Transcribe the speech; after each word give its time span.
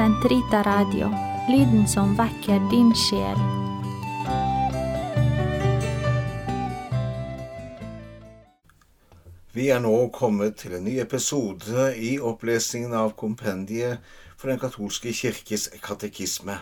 Sentrita 0.00 0.62
Radio, 0.62 1.10
lyden 1.48 1.88
som 1.88 2.14
vekker 2.16 2.70
din 2.70 2.88
sjel. 2.96 3.40
Vi 9.52 9.66
er 9.68 9.82
nå 9.84 9.92
kommet 10.16 10.56
til 10.62 10.78
en 10.78 10.86
ny 10.88 10.94
episode 11.02 11.90
i 12.00 12.14
opplesningen 12.16 12.94
av 12.96 13.12
kompendiet 13.12 14.00
for 14.38 14.48
Den 14.48 14.62
katolske 14.62 15.12
kirkes 15.12 15.68
katekisme. 15.84 16.56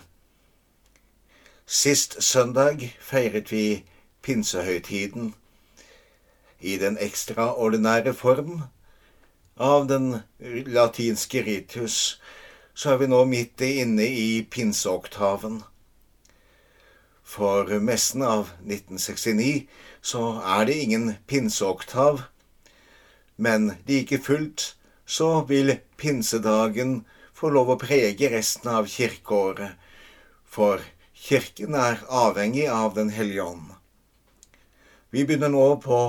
Sist 1.67 2.19
søndag 2.19 2.83
feiret 2.99 3.53
vi 3.55 3.85
pinsehøytiden 4.27 5.31
i 6.59 6.75
den 6.83 6.99
ekstraordinære 6.99 8.19
form 8.19 8.65
av 9.63 9.87
den 9.87 10.17
latinske 10.67 11.47
ritus, 11.47 12.19
så 12.79 12.93
er 12.93 13.01
vi 13.01 13.09
nå 13.11 13.25
midt 13.27 13.63
inne 13.67 14.07
i 14.07 14.45
pinseoktaven. 14.47 15.65
For 17.27 17.67
messen 17.83 18.23
av 18.23 18.53
1969 18.63 19.67
så 20.01 20.23
er 20.47 20.69
det 20.69 20.77
ingen 20.85 21.09
pinseoktav, 21.27 22.23
men 23.37 23.73
like 23.91 24.21
fullt 24.23 24.73
så 25.09 25.43
vil 25.51 25.75
pinsedagen 25.99 27.01
få 27.35 27.51
lov 27.55 27.75
å 27.75 27.81
prege 27.83 28.31
resten 28.31 28.71
av 28.71 28.87
kirkeåret, 28.91 29.75
for 30.47 30.83
kirken 31.19 31.75
er 31.75 32.01
avhengig 32.09 32.69
av 32.71 32.95
Den 32.95 33.11
hellige 33.11 33.43
ånd. 33.43 33.75
Vi 35.11 35.25
begynner 35.27 35.51
nå 35.51 35.69
på 35.83 36.01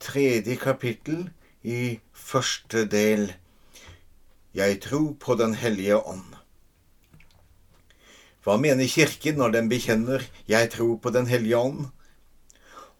tredje 0.00 0.56
kapittel 0.56 1.26
i 1.62 1.98
første 2.12 2.84
del. 2.88 3.34
Jeg 4.56 4.80
tror 4.80 5.12
på 5.20 5.34
Den 5.34 5.54
hellige 5.54 5.98
ånd. 6.00 6.32
Hva 8.40 8.54
mener 8.56 8.88
Kirken 8.88 9.34
når 9.36 9.50
den 9.52 9.68
bekjenner 9.68 10.22
'Jeg 10.48 10.70
tror 10.70 10.96
på 10.96 11.10
Den 11.10 11.26
hellige 11.26 11.56
ånd'? 11.56 11.90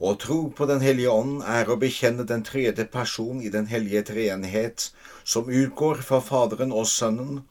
Å 0.00 0.18
tro 0.20 0.50
på 0.50 0.66
Den 0.66 0.80
hellige 0.80 1.10
ånd 1.10 1.42
er 1.42 1.64
å 1.64 1.78
bekjenne 1.80 2.26
den 2.28 2.42
tredje 2.44 2.84
person 2.84 3.40
i 3.40 3.48
Den 3.48 3.66
hellige 3.66 4.02
treenighet, 4.02 4.90
som 5.24 5.48
utgår 5.48 6.02
fra 6.02 6.20
Faderen 6.20 6.72
og 6.72 6.86
Sønnen, 6.86 7.44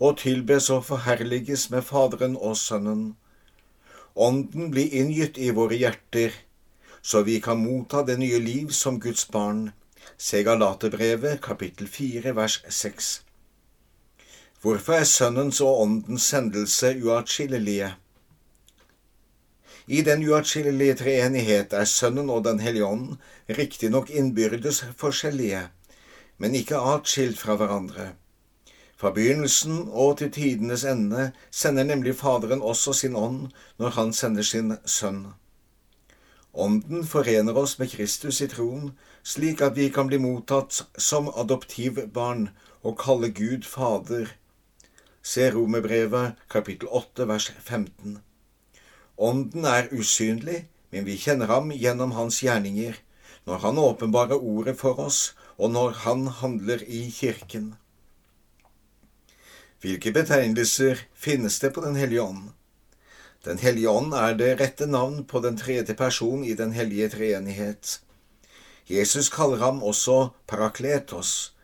og 0.00 0.18
tilbes 0.18 0.70
og 0.70 0.84
forherliges 0.84 1.70
med 1.70 1.84
Faderen 1.84 2.36
og 2.36 2.56
Sønnen. 2.56 3.14
Ånden 4.16 4.70
blir 4.70 4.90
inngytt 4.90 5.38
i 5.38 5.50
våre 5.50 5.78
hjerter, 5.78 6.32
så 7.02 7.22
vi 7.22 7.38
kan 7.40 7.62
motta 7.62 8.02
det 8.02 8.18
nye 8.18 8.38
liv 8.38 8.70
som 8.70 8.98
Guds 8.98 9.30
barn. 9.30 9.72
Se 10.18 10.42
Galaterbrevet 10.42 11.40
kapittel 11.40 11.86
4 11.86 12.34
vers 12.34 12.64
6. 12.68 13.23
Hvorfor 14.64 14.92
er 14.92 15.04
Sønnens 15.04 15.58
og 15.60 15.80
Åndens 15.80 16.22
sendelse 16.22 16.94
uatskillelige? 17.04 17.90
I 19.86 20.02
den 20.02 20.22
uatskillelige 20.24 20.94
treenighet 20.94 21.72
er 21.76 21.84
Sønnen 21.84 22.30
og 22.30 22.44
Den 22.44 22.60
hellige 22.64 22.86
ånd 22.86 23.18
riktignok 23.58 24.08
innbyrdes 24.10 24.78
forskjellige, 24.96 25.58
men 26.38 26.54
ikke 26.54 26.80
atskilt 26.80 27.38
fra 27.38 27.58
hverandre. 27.60 28.06
Fra 28.96 29.10
begynnelsen 29.10 29.82
og 29.92 30.16
til 30.18 30.30
tidenes 30.32 30.84
ende 30.84 31.26
sender 31.50 31.84
nemlig 31.84 32.14
Faderen 32.16 32.62
også 32.62 32.92
sin 32.92 33.16
ånd 33.16 33.50
når 33.76 33.88
han 33.98 34.12
sender 34.12 34.42
sin 34.42 34.78
sønn. 34.86 35.26
Ånden 36.54 37.04
forener 37.04 37.52
oss 37.52 37.76
med 37.78 37.92
Kristus 37.92 38.40
i 38.40 38.48
troen, 38.48 38.96
slik 39.22 39.60
at 39.60 39.76
vi 39.76 39.90
kan 39.90 40.08
bli 40.08 40.22
mottatt 40.24 40.86
som 40.96 41.28
adoptivbarn 41.36 42.48
og 42.82 42.96
kalle 43.04 43.28
Gud 43.28 43.68
Fader. 43.68 44.32
Se 45.24 45.50
Romerbrevet 45.50 46.36
kapittel 46.52 46.88
8 46.92 47.24
vers 47.24 47.46
15. 47.64 48.18
Ånden 49.16 49.64
er 49.64 49.86
usynlig, 49.96 50.66
men 50.92 51.06
vi 51.06 51.16
kjenner 51.16 51.48
ham 51.48 51.70
gjennom 51.72 52.12
hans 52.12 52.42
gjerninger, 52.44 52.98
når 53.48 53.62
han 53.62 53.80
åpenbarer 53.80 54.36
ordet 54.36 54.76
for 54.76 55.00
oss, 55.00 55.32
og 55.56 55.72
når 55.72 55.96
han 56.04 56.26
handler 56.42 56.84
i 56.84 57.06
kirken. 57.08 57.72
Hvilke 59.80 60.12
betegnelser 60.12 61.06
finnes 61.16 61.56
det 61.64 61.72
på 61.72 61.80
Den 61.80 61.96
hellige 61.96 62.22
ånd? 62.22 62.52
Den 63.48 63.64
hellige 63.64 63.88
ånd 63.88 64.12
er 64.12 64.36
det 64.36 64.52
rette 64.60 64.84
navn 64.84 65.24
på 65.24 65.40
den 65.40 65.56
tredje 65.56 65.96
person 65.96 66.44
i 66.44 66.52
Den 66.52 66.76
hellige 66.76 67.08
treenighet. 67.16 68.00
Jesus 68.92 69.32
kaller 69.32 69.64
ham 69.64 69.82
også 69.82 70.34
parakletos, 70.46 71.54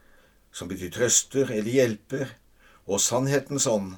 som 0.51 0.69
betyr 0.69 0.97
trøster 0.97 1.53
eller 1.53 1.77
hjelper, 1.77 2.40
og 2.91 3.01
sannhetens 3.01 3.67
ånd. 3.71 3.95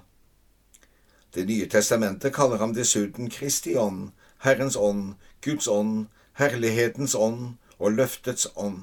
Det 1.34 1.46
nye 1.48 1.68
testamentet 1.72 2.34
kaller 2.36 2.60
ham 2.60 2.74
dessuten 2.76 3.30
Kristi 3.32 3.72
ånd, 3.80 4.10
Herrens 4.44 4.76
ånd, 4.76 5.14
Guds 5.40 5.68
ånd, 5.68 6.10
herlighetens 6.36 7.14
ånd 7.14 7.54
og 7.78 7.96
løftets 7.96 8.46
ånd. 8.56 8.82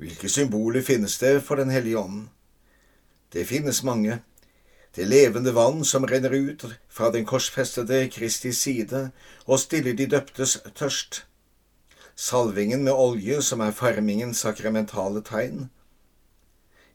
Hvilke 0.00 0.28
symboler 0.28 0.82
finnes 0.82 1.18
det 1.18 1.42
for 1.44 1.56
Den 1.56 1.70
hellige 1.70 1.98
ånd? 1.98 2.28
Det 3.32 3.46
finnes 3.46 3.82
mange. 3.84 4.22
Det 4.96 5.06
levende 5.06 5.54
vann 5.54 5.84
som 5.84 6.06
renner 6.06 6.32
ut 6.34 6.64
fra 6.88 7.10
den 7.14 7.26
korsfestede 7.26 8.08
Kristis 8.10 8.58
side 8.58 9.10
og 9.46 9.60
stiller 9.60 9.94
de 9.94 10.06
døptes 10.06 10.58
tørst. 10.74 11.26
Salvingen 12.16 12.82
med 12.84 12.92
olje 12.92 13.42
som 13.42 13.60
er 13.60 13.76
farmingens 13.76 14.42
sakramentale 14.42 15.22
tegn. 15.22 15.68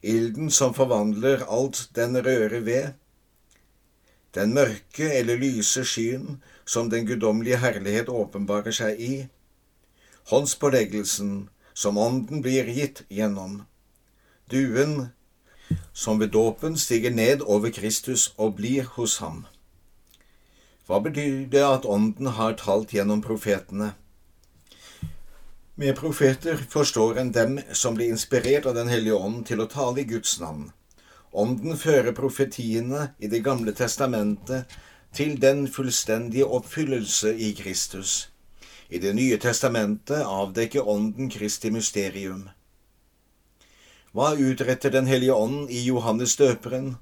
Ilden 0.05 0.51
som 0.53 0.73
forvandler 0.73 1.45
alt 1.49 1.89
den 1.97 2.17
rører 2.25 2.61
ved. 2.61 2.93
Den 4.35 4.53
mørke 4.53 5.07
eller 5.13 5.39
lyse 5.41 5.85
skyen 5.87 6.41
som 6.65 6.89
den 6.89 7.07
guddommelige 7.07 7.57
herlighet 7.63 8.09
åpenbarer 8.09 8.75
seg 8.75 9.01
i. 9.01 9.15
Håndspåleggelsen 10.29 11.49
som 11.73 11.97
ånden 11.97 12.45
blir 12.45 12.69
gitt 12.69 13.01
gjennom. 13.09 13.63
Duen 14.51 15.09
som 15.93 16.19
ved 16.19 16.35
dåpen 16.37 16.77
stiger 16.77 17.11
ned 17.11 17.41
over 17.41 17.69
Kristus 17.73 18.33
og 18.37 18.55
blir 18.61 18.85
hos 18.97 19.17
ham. 19.17 19.45
Hva 20.85 20.99
betyr 21.01 21.47
det 21.49 21.63
at 21.65 21.85
Ånden 21.89 22.27
har 22.37 22.59
talt 22.61 22.93
gjennom 22.93 23.23
profetene? 23.25 23.95
Med 25.77 25.95
profeter 25.95 26.55
forstår 26.69 27.17
en 27.17 27.31
dem 27.31 27.59
som 27.71 27.95
blir 27.95 28.09
inspirert 28.09 28.65
av 28.65 28.75
Den 28.75 28.87
hellige 28.87 29.13
ånd 29.13 29.41
til 29.47 29.59
å 29.59 29.67
tale 29.67 29.99
i 30.01 30.07
Guds 30.07 30.37
navn. 30.39 30.69
Ånden 31.35 31.75
fører 31.75 32.15
profetiene 32.15 33.09
i 33.19 33.27
Det 33.27 33.41
gamle 33.43 33.73
testamentet 33.75 34.71
til 35.11 35.35
den 35.39 35.67
fullstendige 35.67 36.47
oppfyllelse 36.47 37.33
i 37.35 37.51
Kristus. 37.59 38.29
I 38.89 38.99
Det 39.03 39.13
nye 39.19 39.37
testamentet 39.37 40.23
avdekker 40.23 40.87
Ånden 40.87 41.29
Kristi 41.29 41.71
mysterium. 41.71 42.49
Hva 44.13 44.31
utretter 44.31 44.89
Den 44.89 45.11
hellige 45.11 45.33
ånd 45.33 45.69
i 45.69 45.83
Johannes 45.83 46.35
døperen? 46.35 46.95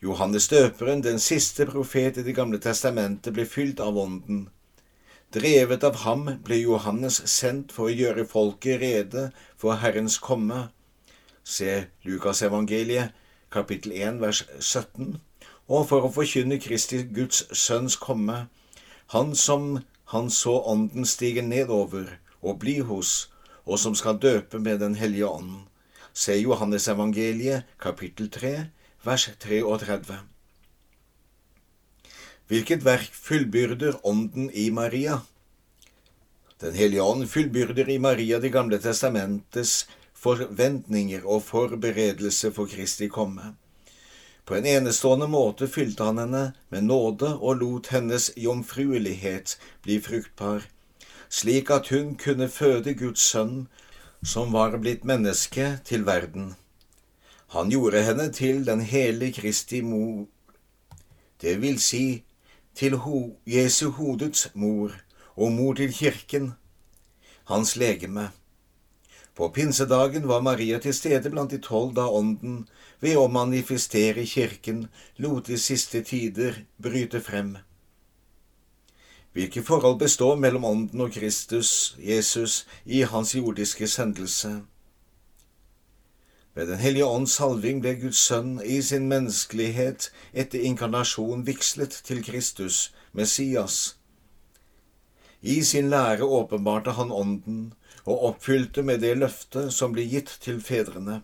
Johannes 0.00 0.48
døperen, 0.48 1.02
den 1.02 1.18
siste 1.18 1.66
profet 1.66 2.16
i 2.16 2.22
Det 2.22 2.32
gamle 2.32 2.58
testamentet, 2.58 3.34
ble 3.34 3.44
fylt 3.44 3.80
av 3.80 3.98
Ånden. 3.98 4.46
Drevet 5.34 5.82
av 5.84 5.96
ham 6.04 6.28
ble 6.46 6.60
Johannes 6.60 7.16
sendt 7.26 7.72
for 7.74 7.90
å 7.90 7.94
gjøre 7.94 8.24
folket 8.30 8.78
rede 8.80 9.24
for 9.58 9.80
Herrens 9.82 10.20
komme. 10.22 10.68
Se 11.42 11.88
Lukasevangeliet, 12.06 13.10
kapittel 13.50 13.96
1, 13.96 14.20
vers 14.22 14.44
17, 14.60 15.16
og 15.66 15.88
for 15.90 16.06
å 16.06 16.12
forkynne 16.14 16.60
Kristi 16.62 17.02
Guds 17.18 17.42
Sønns 17.50 17.98
komme, 17.98 18.46
han 19.16 19.34
som 19.34 19.80
han 20.14 20.30
så 20.30 20.60
Ånden 20.70 21.06
stige 21.06 21.42
nedover 21.42 22.20
og 22.40 22.60
bli 22.62 22.78
hos, 22.86 23.26
og 23.66 23.82
som 23.82 23.98
skal 23.98 24.22
døpe 24.22 24.62
med 24.62 24.78
Den 24.78 24.94
hellige 24.94 25.26
ånd. 25.26 25.66
Se 26.14 26.38
Johannes 26.38 26.86
evangeliet, 26.88 27.66
kapittel 27.82 28.30
3, 28.30 28.54
vers 29.02 29.28
33. 29.42 30.35
Hvilket 32.46 32.84
verk 32.86 33.10
fullbyrder 33.10 33.96
Ånden 34.06 34.50
i 34.50 34.70
Maria? 34.70 35.20
Den 36.60 36.74
hellige 36.74 37.02
ånd 37.02 37.26
fullbyrder 37.28 37.88
i 37.90 37.98
Maria 37.98 38.38
Det 38.38 38.52
gamle 38.54 38.78
testamentets 38.78 39.88
forventninger 40.14 41.26
og 41.26 41.42
forberedelse 41.42 42.52
for 42.54 42.70
Kristi 42.70 43.08
komme. 43.08 43.56
På 44.46 44.54
en 44.54 44.66
enestående 44.66 45.26
måte 45.26 45.66
fylte 45.66 46.06
han 46.06 46.20
henne 46.22 46.44
med 46.70 46.86
nåde 46.86 47.32
og 47.34 47.58
lot 47.64 47.90
hennes 47.90 48.30
jomfruelighet 48.38 49.56
bli 49.82 49.98
fruktbar, 50.00 50.68
slik 51.28 51.70
at 51.74 51.90
hun 51.90 52.14
kunne 52.14 52.46
føde 52.48 52.94
Guds 52.94 53.26
sønn, 53.26 53.66
som 54.22 54.54
var 54.54 54.78
blitt 54.78 55.02
menneske, 55.02 55.80
til 55.84 56.06
verden. 56.06 56.54
Han 57.58 57.74
gjorde 57.74 58.06
henne 58.06 58.30
til 58.30 58.62
den 58.66 58.86
hele 58.86 59.32
Kristi 59.34 59.82
mor, 59.82 60.28
det 61.42 61.58
vil 61.60 61.82
si 61.82 62.22
til 62.76 62.96
ho 63.02 63.20
Jesu 63.46 63.90
hodets 63.90 64.48
mor 64.54 64.92
og 65.36 65.52
mor 65.52 65.74
til 65.74 65.92
kirken, 65.92 66.52
hans 67.48 67.76
legeme. 67.76 68.30
På 69.36 69.48
pinsedagen 69.48 70.28
var 70.28 70.40
Maria 70.40 70.78
til 70.78 70.94
stede 70.94 71.30
blant 71.30 71.50
de 71.50 71.58
tolv 71.58 71.94
da 71.96 72.06
Ånden, 72.08 72.68
ved 73.00 73.18
å 73.20 73.26
manifestere 73.28 74.24
Kirken, 74.24 74.86
lot 75.20 75.50
de 75.50 75.58
siste 75.60 76.00
tider 76.02 76.62
bryte 76.82 77.20
frem. 77.20 77.56
Hvilke 79.36 79.62
forhold 79.62 79.98
består 80.00 80.38
mellom 80.40 80.64
Ånden 80.64 81.00
og 81.04 81.12
Kristus, 81.12 81.96
Jesus, 82.00 82.64
i 82.84 83.02
hans 83.02 83.34
jordiske 83.36 83.88
sendelse? 83.88 84.62
Ved 86.56 86.68
Den 86.68 86.78
hellige 86.80 87.04
ånds 87.04 87.34
salving 87.36 87.82
ble 87.84 87.92
Guds 88.00 88.18
sønn 88.30 88.54
i 88.64 88.78
sin 88.82 89.10
menneskelighet 89.10 90.08
etter 90.32 90.62
inkarnasjon 90.64 91.44
vigslet 91.44 91.92
til 92.06 92.22
Kristus, 92.24 92.94
Messias. 93.12 93.96
I 95.42 95.60
sin 95.62 95.90
lære 95.92 96.24
åpenbarte 96.24 96.96
han 96.96 97.12
Ånden 97.12 97.74
og 98.06 98.24
oppfylte 98.30 98.82
med 98.82 99.04
det 99.04 99.12
løftet 99.20 99.68
som 99.76 99.92
ble 99.92 100.08
gitt 100.08 100.32
til 100.40 100.62
fedrene. 100.64 101.20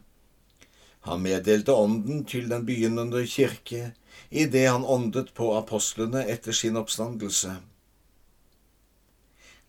Han 1.08 1.25
meddelte 1.25 1.73
Ånden 1.73 2.25
til 2.28 2.52
den 2.52 2.69
begynnende 2.69 3.25
kirke 3.26 3.94
idet 4.31 4.69
han 4.69 4.85
åndet 4.85 5.32
på 5.35 5.55
apostlene 5.56 6.26
etter 6.28 6.52
sin 6.52 6.76
oppstandelse. 6.76 7.56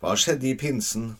Hva 0.03 0.17
skjedde 0.19 0.51
i 0.51 0.57
pinsen? 0.59 1.13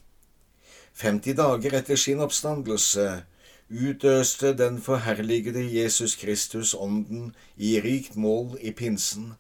50 1.00 1.40
dager 1.40 1.80
etter 1.80 1.96
sin 1.96 2.20
oppstandelse 2.20 3.24
utøste 3.70 4.54
den 4.58 4.82
forherligede 4.82 5.64
Jesus 5.74 6.16
Kristus 6.16 6.74
ånden 6.74 7.36
i 7.58 7.80
rikt 7.82 8.16
mål 8.16 8.58
i 8.62 8.72
pinsen. 8.72 9.34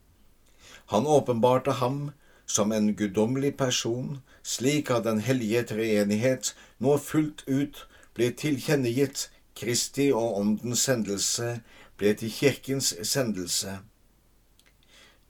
Han 0.85 1.05
åpenbarte 1.05 1.71
ham 1.71 2.11
som 2.45 2.71
en 2.71 2.95
guddommelig 2.95 3.57
person, 3.57 4.17
slik 4.43 4.89
at 4.89 5.03
Den 5.03 5.19
hellige 5.19 5.63
treenighet 5.63 6.55
nå 6.79 6.97
fullt 6.97 7.43
ut 7.47 7.87
ble 8.13 8.31
tilkjennegitt 8.31 9.29
Kristi 9.55 10.11
og 10.11 10.37
Åndens 10.39 10.79
sendelse 10.79 11.61
ble 11.97 12.13
til 12.13 12.31
Kirkens 12.31 12.93
sendelse. 13.03 13.79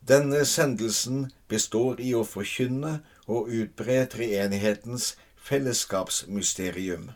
Denne 0.08 0.46
sendelsen 0.46 1.32
består 1.48 2.00
i 2.00 2.14
å 2.14 2.24
forkynne 2.28 2.98
og 3.28 3.48
utbre 3.48 4.06
treenighetens 4.12 5.14
fellesskapsmysterium. 5.36 7.12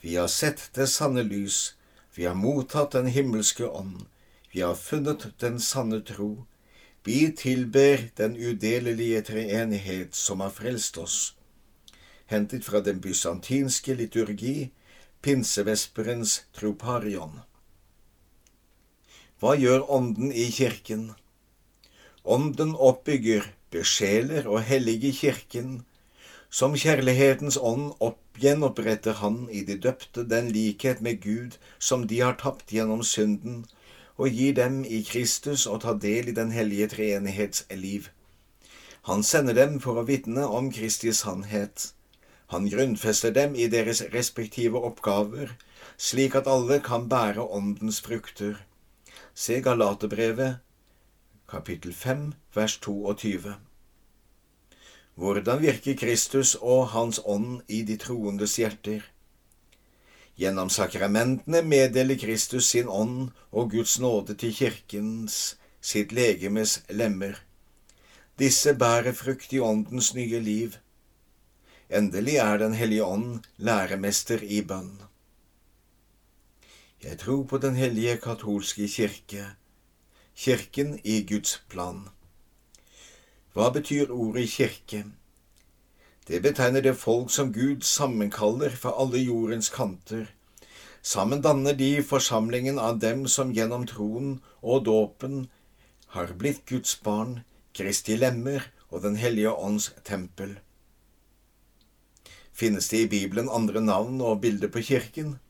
Vi 0.00 0.16
har 0.16 0.28
sett 0.28 0.70
det 0.74 0.86
sanne 0.86 1.22
lys, 1.22 1.74
vi 2.14 2.26
har 2.26 2.34
mottatt 2.34 2.92
den 2.92 3.06
himmelske 3.06 3.66
ånd, 3.66 4.06
vi 4.50 4.60
har 4.60 4.74
funnet 4.74 5.26
den 5.38 5.60
sanne 5.60 6.00
tro. 6.00 6.44
Vi 7.04 7.32
tilber 7.32 8.10
den 8.16 8.36
udelelige 8.36 9.22
treenighet 9.22 10.14
som 10.14 10.40
har 10.40 10.50
frelst 10.50 10.98
oss. 10.98 11.34
Hentet 12.26 12.64
fra 12.64 12.80
den 12.80 13.00
bysantinske 13.00 13.94
liturgi, 13.94 14.70
pinsevesperens 15.22 16.42
troparion. 16.52 17.40
Hva 19.38 19.54
gjør 19.54 19.86
Ånden 19.94 20.32
i 20.32 20.50
kirken? 20.50 21.12
Ånden 22.24 22.74
oppbygger, 22.74 23.46
besjeler 23.70 24.48
og 24.50 24.62
helliger 24.66 25.14
kirken. 25.14 25.84
Som 26.50 26.76
kjærlighetens 26.76 27.56
ånd 27.56 27.92
opp 28.00 28.27
gjenoppretter 28.42 29.18
Han 29.22 29.48
i 29.50 29.64
de 29.64 29.76
døpte 29.78 30.24
den 30.28 30.48
likhet 30.54 31.00
med 31.00 31.20
Gud 31.22 31.58
som 31.78 32.06
de 32.06 32.20
har 32.20 32.38
tapt 32.40 32.72
gjennom 32.72 33.02
synden, 33.02 33.66
og 34.16 34.34
gir 34.34 34.54
dem 34.54 34.80
i 34.84 35.02
Kristus 35.06 35.66
å 35.66 35.78
ta 35.82 35.94
del 35.94 36.28
i 36.28 36.36
Den 36.38 36.50
hellige 36.50 36.88
treenighets 36.94 37.66
liv. 37.70 38.08
Han 39.08 39.22
sender 39.22 39.54
dem 39.54 39.78
for 39.80 40.00
å 40.00 40.06
vitne 40.08 40.46
om 40.46 40.72
Kristi 40.74 41.12
sannhet. 41.12 41.92
Han 42.52 42.68
grunnfester 42.68 43.30
dem 43.30 43.54
i 43.54 43.68
deres 43.68 44.02
respektive 44.12 44.80
oppgaver, 44.90 45.54
slik 45.96 46.34
at 46.34 46.50
alle 46.50 46.80
kan 46.80 47.08
bære 47.08 47.44
Åndens 47.44 48.00
frukter. 48.00 48.58
Se 49.34 49.60
Galaterbrevet, 49.62 50.58
kapittel 51.48 51.94
5, 51.94 52.32
vers 52.54 52.78
22. 52.80 53.67
Hvordan 55.18 55.58
virker 55.58 55.96
Kristus 55.98 56.52
og 56.54 56.92
Hans 56.92 57.18
ånd 57.26 57.64
i 57.66 57.80
de 57.82 57.96
troendes 57.98 58.52
hjerter? 58.60 59.02
Gjennom 60.38 60.68
sakramentene 60.70 61.64
meddeler 61.66 62.14
Kristus 62.22 62.68
sin 62.70 62.86
ånd 62.86 63.32
og 63.50 63.72
Guds 63.72 63.96
nåde 63.98 64.36
til 64.38 64.52
kirkens, 64.54 65.56
sitt 65.82 66.14
legemes 66.14 66.76
lemmer. 66.94 67.40
Disse 68.38 68.76
bærer 68.78 69.16
frukt 69.18 69.50
i 69.50 69.58
åndens 69.58 70.12
nye 70.14 70.38
liv. 70.38 70.76
Endelig 71.90 72.36
er 72.36 72.62
Den 72.62 72.76
hellige 72.78 73.04
ånd 73.04 73.48
læremester 73.56 74.38
i 74.42 74.60
bønn. 74.62 75.00
Jeg 77.02 77.18
tror 77.18 77.42
på 77.42 77.58
Den 77.58 77.74
hellige 77.74 78.16
katolske 78.22 78.86
kirke, 78.86 79.48
kirken 80.36 81.00
i 81.02 81.24
Guds 81.26 81.58
plan. 81.68 82.06
Hva 83.58 83.72
betyr 83.74 84.12
ordet 84.14 84.52
kirke? 84.52 85.00
Det 86.28 86.38
betegner 86.44 86.84
det 86.84 86.92
folk 86.94 87.32
som 87.34 87.48
Gud 87.50 87.82
sammenkaller 87.82 88.70
fra 88.70 88.92
alle 89.02 89.18
jordens 89.18 89.66
kanter. 89.74 90.28
Sammen 91.02 91.42
danner 91.42 91.74
de 91.74 91.88
forsamlingen 92.06 92.78
av 92.78 93.00
dem 93.02 93.24
som 93.26 93.50
gjennom 93.50 93.88
troen 93.90 94.36
og 94.62 94.84
dåpen 94.86 95.48
har 96.14 96.30
blitt 96.38 96.62
Guds 96.70 96.94
barn, 97.02 97.40
Kristi 97.74 98.14
lemmer 98.14 98.62
og 98.90 99.02
Den 99.02 99.18
hellige 99.18 99.50
ånds 99.50 99.90
tempel. 100.06 100.60
Finnes 102.54 102.88
det 102.94 103.00
i 103.02 103.10
Bibelen 103.10 103.50
andre 103.50 103.82
navn 103.82 104.20
og 104.22 104.38
bilder 104.46 104.70
på 104.70 104.84
kirken? 104.86 105.40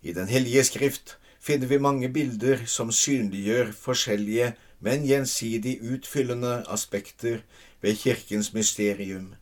I 0.00 0.12
Den 0.12 0.30
hellige 0.30 0.62
skrift 0.70 1.16
finner 1.42 1.66
vi 1.66 1.82
mange 1.82 2.08
bilder 2.08 2.62
som 2.66 2.94
synliggjør 2.94 3.74
forskjellige, 3.74 4.54
men 4.84 5.06
gjensidig 5.08 5.78
utfyllende 5.80 6.58
aspekter 6.68 7.40
ved 7.80 7.96
kirkens 7.96 8.52
mysterium. 8.52 9.34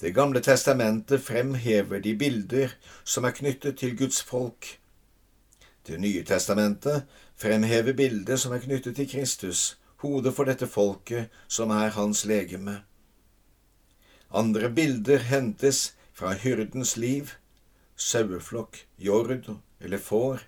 Det 0.00 0.14
gamle 0.14 0.40
testamentet 0.40 1.22
fremhever 1.22 1.98
de 1.98 2.14
bilder 2.18 2.74
som 3.04 3.24
er 3.24 3.34
knyttet 3.34 3.78
til 3.78 3.96
Guds 3.98 4.22
folk. 4.22 4.78
Det 5.86 5.98
nye 6.00 6.22
testamentet 6.22 7.02
fremhever 7.36 7.92
bildet 7.92 8.40
som 8.40 8.52
er 8.54 8.62
knyttet 8.62 8.96
til 8.96 9.10
Kristus, 9.10 9.78
hodet 9.96 10.34
for 10.34 10.46
dette 10.46 10.66
folket 10.70 11.32
som 11.48 11.70
er 11.74 11.90
hans 11.96 12.24
legeme. 12.24 12.82
Andre 14.30 14.70
bilder 14.70 15.18
hentes 15.18 15.94
fra 16.12 16.34
hyrdens 16.34 16.96
liv, 16.96 17.34
saueflokk, 17.96 18.84
jord 18.98 19.34
eller 19.80 19.98
får, 19.98 20.46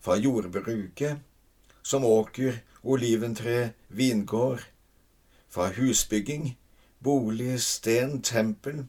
fra 0.00 0.16
jordbruket, 0.16 1.16
som 1.86 2.04
åker, 2.04 2.58
oliventre, 2.82 3.70
vingård, 3.88 4.60
fra 5.48 5.68
husbygging, 5.76 6.56
bolig, 6.98 7.60
sten, 7.62 8.22
tempel, 8.22 8.86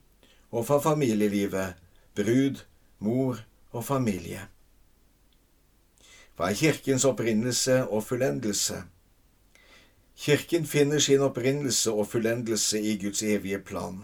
og 0.49 0.65
fra 0.65 0.79
familielivet, 0.81 1.75
brud, 2.15 2.63
mor 2.99 3.43
og 3.71 3.85
familie. 3.85 4.47
Er 6.39 6.53
kirkens 6.53 7.05
opprinnelse 7.05 7.83
og 7.85 8.03
fullendelse? 8.03 8.81
Kirken 10.17 10.65
finner 10.65 10.99
sin 10.99 11.21
opprinnelse 11.21 11.91
og 11.91 12.07
fullendelse 12.07 12.81
i 12.81 12.97
Guds 12.97 13.23
evige 13.23 13.59
plan. 13.59 14.01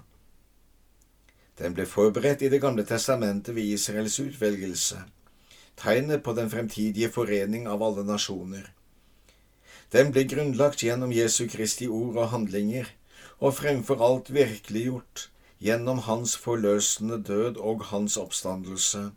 Den 1.57 1.73
ble 1.73 1.85
forberedt 1.85 2.41
i 2.41 2.49
Det 2.49 2.61
gamle 2.61 2.85
testamentet 2.85 3.55
ved 3.55 3.63
Israels 3.63 4.19
utvelgelse 4.19 5.01
tegnet 5.77 6.23
på 6.23 6.33
den 6.33 6.49
fremtidige 6.49 7.09
forening 7.09 7.67
av 7.67 7.83
alle 7.83 8.05
nasjoner. 8.05 8.69
Den 9.93 10.09
ble 10.11 10.23
grunnlagt 10.25 10.81
gjennom 10.81 11.11
Jesu 11.13 11.45
Kristi 11.47 11.87
ord 11.87 12.17
og 12.17 12.31
handlinger, 12.31 12.87
og 13.39 13.53
fremfor 13.59 14.01
alt 14.01 14.31
virkeliggjort 14.33 15.27
gjennom 15.61 15.99
Hans 16.07 16.33
forløsende 16.37 17.19
død 17.23 17.57
og 17.57 17.85
Hans 17.91 18.17
oppstandelse. 18.17 19.11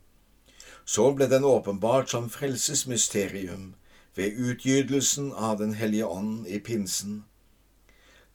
Så 0.85 1.07
ble 1.17 1.31
den 1.31 1.45
åpenbart 1.45 2.11
som 2.11 2.29
frelsesmysterium 2.31 3.75
ved 4.17 4.37
utgytelsen 4.37 5.33
av 5.33 5.59
Den 5.59 5.75
hellige 5.75 6.07
ånd 6.07 6.47
i 6.47 6.59
pinsen. 6.59 7.25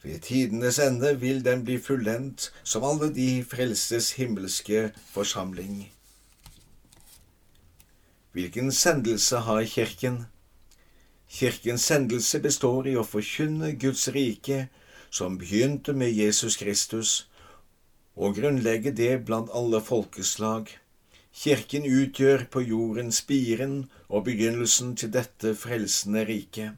Ved 0.03 0.19
tidenes 0.25 0.79
ende 0.79 1.13
vil 1.19 1.45
den 1.45 1.63
bli 1.63 1.77
fullendt 1.77 2.49
som 2.63 2.83
alle 2.83 3.13
de 3.13 3.43
frelses 3.45 4.11
himmelske 4.17 4.91
forsamling. 5.13 5.91
Hvilken 8.31 8.71
sendelse 8.71 9.45
har 9.45 9.63
Kirken? 9.65 10.25
Kirkens 11.31 11.85
sendelse 11.87 12.41
består 12.43 12.89
i 12.91 12.97
å 12.99 13.05
forkynne 13.07 13.71
Guds 13.79 14.09
rike, 14.15 14.65
som 15.09 15.37
begynte 15.39 15.95
med 15.95 16.11
Jesus 16.11 16.57
Kristus, 16.59 17.11
og 18.15 18.35
grunnlegge 18.39 18.91
det 18.95 19.13
blant 19.27 19.51
alle 19.55 19.79
folkeslag. 19.81 20.67
Kirken 21.31 21.87
utgjør 21.87 22.43
på 22.51 22.63
jorden 22.67 23.13
spiren 23.15 23.75
og 24.09 24.25
begynnelsen 24.27 24.97
til 24.99 25.13
dette 25.15 25.55
frelsende 25.55 26.25
riket. 26.27 26.75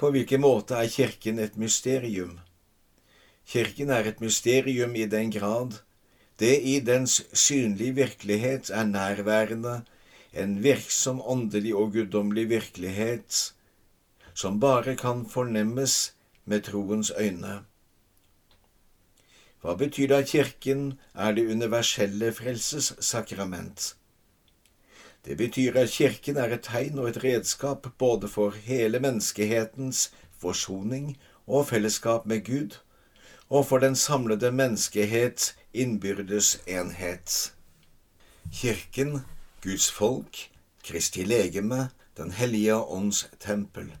På 0.00 0.08
hvilken 0.14 0.40
måte 0.40 0.78
er 0.80 0.88
Kirken 0.88 1.38
et 1.44 1.60
mysterium? 1.60 2.38
Kirken 3.44 3.92
er 3.92 4.08
et 4.08 4.24
mysterium 4.24 4.96
i 4.96 5.04
den 5.04 5.30
grad 5.34 5.76
det 6.38 6.60
i 6.62 6.78
dens 6.80 7.22
synlige 7.32 7.94
virkelighet 7.94 8.70
er 8.70 8.84
nærværende, 8.86 9.82
en 10.38 10.58
virksom 10.62 11.20
åndelig 11.20 11.74
og 11.74 11.92
guddommelig 11.92 12.48
virkelighet 12.48 13.54
som 14.38 14.60
bare 14.60 14.96
kan 14.96 15.24
fornemmes 15.26 16.14
med 16.44 16.62
troens 16.68 17.12
øyne. 17.18 17.60
Hva 19.60 19.74
betyr 19.74 20.06
det 20.06 20.18
at 20.22 20.28
Kirken 20.30 20.92
er 21.14 21.32
det 21.34 21.50
universelle 21.50 22.32
frelsessakrament? 22.32 23.96
Det 25.24 25.36
betyr 25.36 25.76
at 25.76 25.90
Kirken 25.90 26.36
er 26.36 26.54
et 26.54 26.62
tegn 26.62 26.98
og 26.98 27.08
et 27.08 27.24
redskap 27.24 27.86
både 27.98 28.28
for 28.28 28.50
hele 28.50 29.00
menneskehetens 29.02 30.12
forsoning 30.38 31.16
og 31.46 31.66
fellesskap 31.66 32.26
med 32.26 32.44
Gud, 32.46 32.78
og 33.50 33.66
for 33.66 33.78
den 33.78 33.96
samlede 33.96 34.52
menneskehets 34.52 35.56
innbyrdes 35.74 36.60
enhet. 36.66 37.54
Kirken, 38.52 39.20
Guds 39.62 39.90
folk, 39.90 40.50
Kristi 40.84 41.24
legeme, 41.24 41.90
Den 42.16 42.30
hellige 42.30 42.76
ånds 42.76 43.28
tempel. 43.40 43.92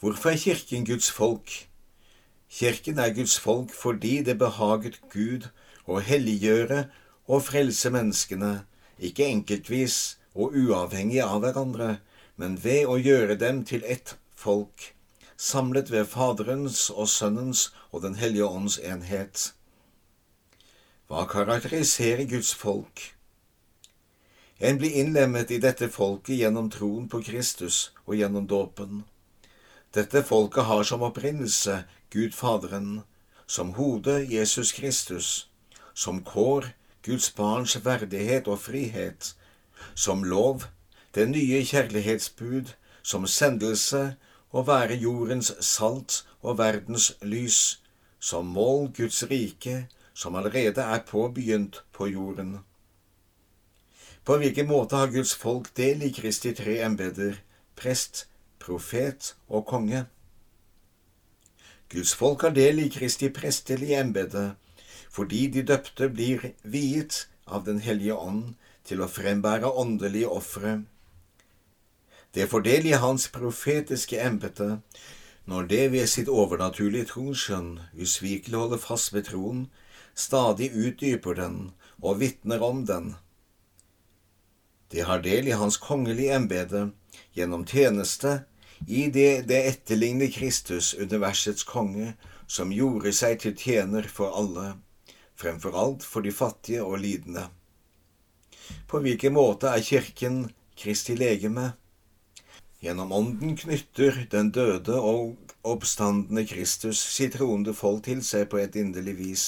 Hvorfor 0.00 0.30
er 0.30 0.36
Kirken 0.36 0.84
Guds 0.84 1.10
folk? 1.10 1.68
Kirken 2.50 2.98
er 2.98 3.14
Guds 3.14 3.38
folk 3.40 3.74
fordi 3.74 4.22
det 4.22 4.38
behaget 4.38 5.00
Gud 5.12 5.48
å 5.86 6.00
helliggjøre 6.00 6.84
og 7.26 7.42
frelse 7.44 7.90
menneskene, 7.90 8.64
ikke 8.98 9.24
enkeltvis 9.24 10.18
og 10.34 10.52
uavhengig 10.56 11.22
av 11.24 11.40
hverandre, 11.40 11.98
men 12.36 12.56
ved 12.64 12.84
å 12.86 12.96
gjøre 13.00 13.36
dem 13.40 13.64
til 13.64 13.84
ett 13.88 14.16
folk, 14.34 14.94
samlet 15.36 15.90
ved 15.90 16.04
Faderens 16.08 16.90
og 16.90 17.08
Sønnens 17.08 17.70
og 17.90 18.02
Den 18.02 18.14
hellige 18.20 18.48
ånds 18.48 18.78
enhet. 18.78 19.52
Hva 21.08 21.24
karakteriserer 21.28 22.24
Guds 22.28 22.54
folk? 22.54 23.13
En 24.64 24.78
blir 24.80 24.94
innlemmet 24.96 25.50
i 25.50 25.58
dette 25.60 25.90
folket 25.92 26.38
gjennom 26.40 26.70
troen 26.72 27.08
på 27.12 27.18
Kristus 27.26 27.90
og 28.06 28.14
gjennom 28.16 28.46
dåpen. 28.48 29.02
Dette 29.92 30.22
folket 30.24 30.64
har 30.64 30.86
som 30.88 31.04
opprinnelse 31.04 31.82
Gud 32.14 32.32
Faderen, 32.32 33.02
som 33.46 33.74
hode 33.76 34.14
Jesus 34.24 34.72
Kristus, 34.72 35.28
som 35.92 36.22
kår 36.24 36.70
Guds 37.04 37.28
barns 37.36 37.76
verdighet 37.84 38.48
og 38.48 38.62
frihet, 38.64 39.34
som 39.94 40.24
lov 40.24 40.64
det 41.12 41.28
nye 41.28 41.60
kjærlighetsbud, 41.60 42.72
som 43.02 43.28
sendelse 43.28 44.04
å 44.48 44.64
være 44.64 44.96
jordens 44.96 45.52
salt 45.60 46.22
og 46.40 46.56
verdens 46.64 47.12
lys, 47.20 47.82
som 48.16 48.48
mål 48.56 48.94
Guds 48.96 49.26
rike, 49.28 49.82
som 50.14 50.40
allerede 50.40 50.80
er 50.80 51.04
påbegynt 51.04 51.82
på 51.92 52.08
jorden. 52.16 52.62
På 54.24 54.38
hvilken 54.40 54.70
måte 54.70 54.96
har 54.96 55.10
Guds 55.12 55.34
folk 55.36 55.68
del 55.76 56.02
i 56.06 56.08
Kristi 56.12 56.54
tre 56.56 56.78
embeter, 56.86 57.42
prest, 57.76 58.24
profet 58.58 59.34
og 59.48 59.66
konge? 59.68 60.06
Guds 61.92 62.14
folk 62.16 62.42
har 62.42 62.54
del 62.56 62.80
i 62.80 62.88
Kristi 62.88 63.28
prestelige 63.28 63.98
embete, 64.00 64.54
fordi 65.12 65.46
de 65.52 65.62
døpte 65.68 66.08
blir 66.08 66.46
viet 66.62 67.26
av 67.44 67.66
Den 67.66 67.82
hellige 67.84 68.16
ånd 68.16 68.54
til 68.88 69.02
å 69.04 69.08
frembære 69.12 69.68
åndelige 69.68 70.30
ofre. 70.32 70.72
Det 72.34 72.48
får 72.48 72.64
del 72.64 72.88
i 72.88 72.96
hans 73.04 73.28
profetiske 73.28 74.18
embete 74.18 74.78
når 75.44 75.68
det 75.68 75.82
ved 75.92 76.08
sitt 76.08 76.32
overnaturlige 76.32 77.10
trosskjønn 77.12 77.76
usvikelig 78.00 78.56
holder 78.56 78.80
fast 78.80 79.12
ved 79.12 79.28
troen, 79.28 79.66
stadig 80.16 80.70
utdyper 80.72 81.36
den 81.36 81.58
og 82.00 82.22
vitner 82.24 82.64
om 82.64 82.86
den. 82.88 83.12
Det 84.90 85.06
har 85.08 85.22
del 85.24 85.48
i 85.48 85.56
hans 85.58 85.76
kongelige 85.80 86.34
embete 86.36 86.88
gjennom 87.34 87.64
tjeneste 87.66 88.44
i 88.86 89.06
det 89.08 89.46
det 89.48 89.60
etterligner 89.70 90.30
Kristus, 90.32 90.94
universets 90.94 91.64
konge, 91.64 92.14
som 92.46 92.72
gjorde 92.72 93.12
seg 93.16 93.40
til 93.42 93.54
tjener 93.56 94.08
for 94.08 94.36
alle, 94.36 94.74
fremfor 95.40 95.78
alt 95.78 96.04
for 96.04 96.22
de 96.22 96.32
fattige 96.32 96.84
og 96.84 96.98
lidende. 97.00 97.48
På 98.88 99.00
hvilken 99.00 99.34
måte 99.36 99.72
er 99.72 99.84
Kirken 99.84 100.44
Kristi 100.76 101.16
legeme? 101.16 101.72
Gjennom 102.84 103.12
Ånden 103.12 103.56
knytter 103.56 104.26
den 104.30 104.50
døde 104.52 105.00
og 105.00 105.36
oppstandende 105.64 106.44
Kristus 106.46 107.00
sitt 107.00 107.38
troende 107.38 107.72
folk 107.74 108.04
til 108.04 108.20
seg 108.24 108.50
på 108.52 108.60
et 108.60 108.76
inderlig 108.76 109.16
vis. 109.16 109.44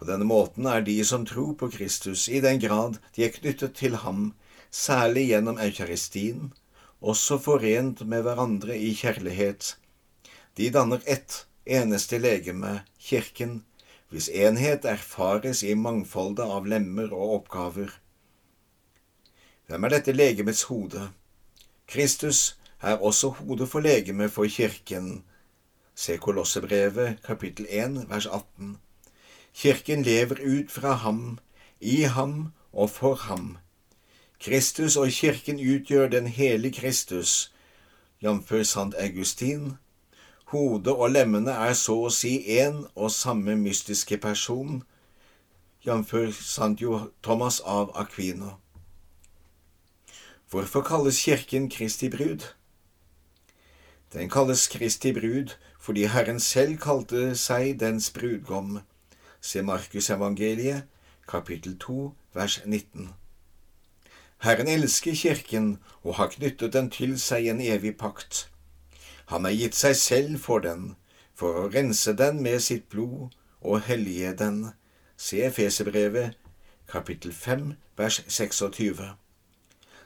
På 0.00 0.06
denne 0.08 0.24
måten 0.24 0.64
er 0.64 0.80
de 0.80 0.94
som 1.04 1.26
tror 1.28 1.52
på 1.60 1.66
Kristus, 1.68 2.22
i 2.32 2.40
den 2.40 2.56
grad 2.60 2.96
de 3.16 3.26
er 3.26 3.34
knyttet 3.34 3.74
til 3.76 3.98
ham, 4.00 4.30
særlig 4.72 5.26
gjennom 5.28 5.60
eukaristien, 5.60 6.54
også 7.04 7.36
forent 7.36 8.00
med 8.08 8.24
hverandre 8.24 8.78
i 8.80 8.94
kjærlighet. 8.96 9.74
De 10.56 10.70
danner 10.72 11.04
ett 11.04 11.44
eneste 11.68 12.16
legeme, 12.16 12.80
Kirken, 12.96 13.60
hvis 14.08 14.32
enhet 14.32 14.88
erfares 14.88 15.60
i 15.62 15.76
mangfoldet 15.76 16.48
av 16.48 16.64
lemmer 16.64 17.12
og 17.12 17.36
oppgaver. 17.36 17.92
Hvem 19.68 19.84
er 19.84 19.98
dette 19.98 20.16
legemets 20.16 20.64
hode? 20.72 21.10
Kristus 21.84 22.56
er 22.80 23.04
også 23.04 23.36
hodet 23.36 23.68
for 23.68 23.84
legemet 23.84 24.32
for 24.32 24.48
Kirken. 24.48 25.18
Se 25.94 26.16
Kolossebrevet 26.16 27.20
kapittel 27.26 27.68
1 27.68 28.06
vers 28.08 28.26
18. 28.26 28.78
Kirken 29.54 30.02
lever 30.02 30.40
ut 30.40 30.70
fra 30.70 30.92
ham, 30.92 31.38
i 31.80 32.02
ham 32.02 32.52
og 32.72 32.90
for 32.90 33.14
ham. 33.14 33.58
Kristus 34.40 34.96
og 34.96 35.08
kirken 35.08 35.60
utgjør 35.60 36.08
den 36.08 36.26
hele 36.26 36.72
Kristus, 36.72 37.52
jf. 38.22 38.52
Sant 38.64 38.94
Augustin. 38.94 39.72
Hodet 40.44 40.94
og 40.94 41.10
lemmene 41.10 41.50
er 41.50 41.74
så 41.78 41.94
å 42.06 42.10
si 42.10 42.38
én 42.58 42.86
og 42.94 43.10
samme 43.10 43.56
mystiske 43.56 44.16
person, 44.18 44.82
jf. 45.86 46.14
Sant 46.40 46.80
Thomas 47.22 47.60
av 47.60 47.92
Aquino. 47.94 48.56
Hvorfor 50.50 50.82
kalles 50.82 51.20
kirken 51.22 51.68
Kristi 51.70 52.08
brud? 52.08 52.42
Den 54.12 54.30
kalles 54.30 54.68
Kristi 54.68 55.12
brud 55.12 55.54
fordi 55.78 56.04
Herren 56.04 56.40
selv 56.40 56.78
kalte 56.78 57.36
seg 57.36 57.78
dens 57.80 58.10
brudgom. 58.10 58.80
Se 59.40 59.62
Markus 59.62 60.10
evangeliet, 60.10 60.82
kapittel 61.28 61.78
2, 61.78 62.14
vers 62.34 62.60
19. 62.66 63.08
Herren 64.38 64.68
elsker 64.68 65.14
kirken 65.14 65.78
og 66.02 66.14
har 66.14 66.28
knyttet 66.28 66.72
den 66.72 66.90
til 66.90 67.18
seg 67.20 67.44
i 67.44 67.50
en 67.52 67.60
evig 67.60 67.96
pakt. 67.96 68.50
Han 69.32 69.44
har 69.44 69.56
gitt 69.56 69.76
seg 69.78 69.96
selv 69.96 70.38
for 70.44 70.60
den, 70.64 70.96
for 71.34 71.56
å 71.56 71.70
rense 71.72 72.12
den 72.12 72.42
med 72.44 72.60
sitt 72.60 72.88
blod 72.92 73.32
og 73.60 73.80
hellige 73.88 74.34
den. 74.36 74.58
Se 75.16 75.50
Fesebrevet, 75.50 76.36
kapittel 76.88 77.32
5, 77.32 77.72
vers 77.96 78.20
26. 78.28 79.00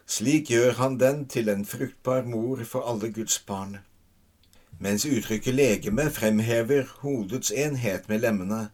Slik 0.07 0.51
gjør 0.51 0.79
han 0.79 1.01
den 1.01 1.27
til 1.27 1.49
en 1.49 1.65
fruktbar 1.65 2.23
mor 2.23 2.63
for 2.65 2.87
alle 2.87 3.11
Guds 3.11 3.39
barn. 3.39 3.79
Mens 4.79 5.07
uttrykket 5.07 5.55
legeme 5.55 6.11
fremhever 6.11 6.87
hodets 7.03 7.51
enhet 7.51 8.09
med 8.09 8.23
lemmene, 8.27 8.69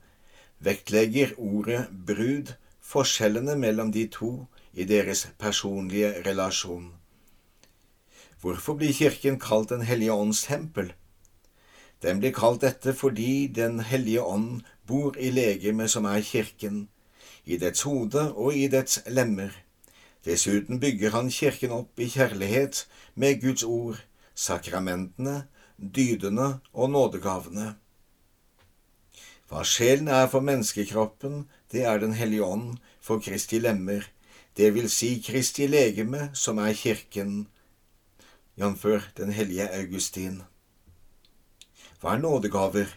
vektlegger 0.61 1.35
ordet 1.39 1.89
brud 2.07 2.55
forskjellene 2.85 3.57
mellom 3.57 3.93
de 3.93 4.07
to 4.13 4.33
i 4.73 4.85
deres 4.85 5.27
personlige 5.39 6.13
relasjon. 6.27 6.93
Hvorfor 8.41 8.75
blir 8.81 8.93
Kirken 8.93 9.39
kalt 9.39 9.69
Den 9.69 9.83
hellige 9.83 10.13
ånds 10.13 10.43
tempel? 10.43 10.93
Den 12.03 12.21
blir 12.21 12.33
kalt 12.33 12.61
dette 12.61 12.95
fordi 12.95 13.47
Den 13.47 13.81
hellige 13.81 14.23
ånd 14.23 14.63
bor 14.87 15.17
i 15.19 15.31
legemet 15.31 15.91
som 15.91 16.05
er 16.05 16.21
Kirken, 16.21 16.89
i 17.45 17.57
dets 17.57 17.83
hode 17.83 18.33
og 18.33 18.57
i 18.57 18.67
dets 18.69 19.03
lemmer. 19.07 19.51
Dessuten 20.25 20.81
bygger 20.81 21.11
han 21.11 21.31
Kirken 21.31 21.73
opp 21.73 22.01
i 22.01 22.09
kjærlighet 22.09 22.87
med 23.15 23.41
Guds 23.41 23.63
ord, 23.65 24.01
sakramentene, 24.35 25.45
dydene 25.79 26.61
og 26.73 26.91
nådegavene. 26.91 27.75
Hva 29.51 29.65
sjelen 29.67 30.07
er 30.07 30.29
for 30.31 30.47
menneskekroppen, 30.47 31.49
det 31.73 31.83
er 31.83 31.99
Den 31.99 32.13
hellige 32.15 32.45
ånd 32.45 32.79
for 33.01 33.19
Kristi 33.19 33.59
lemmer, 33.59 34.07
det 34.57 34.75
vil 34.75 34.87
si 34.91 35.17
Kristi 35.27 35.67
legeme, 35.67 36.31
som 36.35 36.59
er 36.59 36.73
kirken, 36.73 37.49
jf. 38.57 38.85
den 39.17 39.33
hellige 39.33 39.67
Augustin. 39.75 40.43
Hva 42.01 42.15
er 42.15 42.23
nådegaver? 42.23 42.95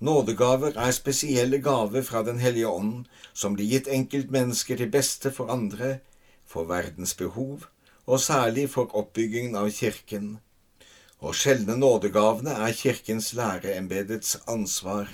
Nådegaver 0.00 0.76
er 0.76 0.92
spesielle 0.92 1.62
gaver 1.64 2.02
fra 2.02 2.22
Den 2.22 2.38
hellige 2.38 2.68
ånd 2.68 3.06
som 3.32 3.56
blir 3.56 3.72
gitt 3.72 3.88
enkeltmennesker 3.88 4.76
til 4.76 4.90
beste 4.90 5.32
for 5.32 5.48
andre, 5.48 5.98
for 6.44 6.64
verdens 6.64 7.14
behov, 7.14 7.64
og 8.06 8.20
særlig 8.20 8.70
for 8.70 8.92
oppbyggingen 8.96 9.56
av 9.56 9.70
kirken. 9.70 10.38
Og 11.20 11.34
sjeldne 11.34 11.76
nådegavene 11.76 12.50
er 12.50 12.72
kirkens 12.72 13.32
læreembedets 13.32 14.38
ansvar. 14.46 15.08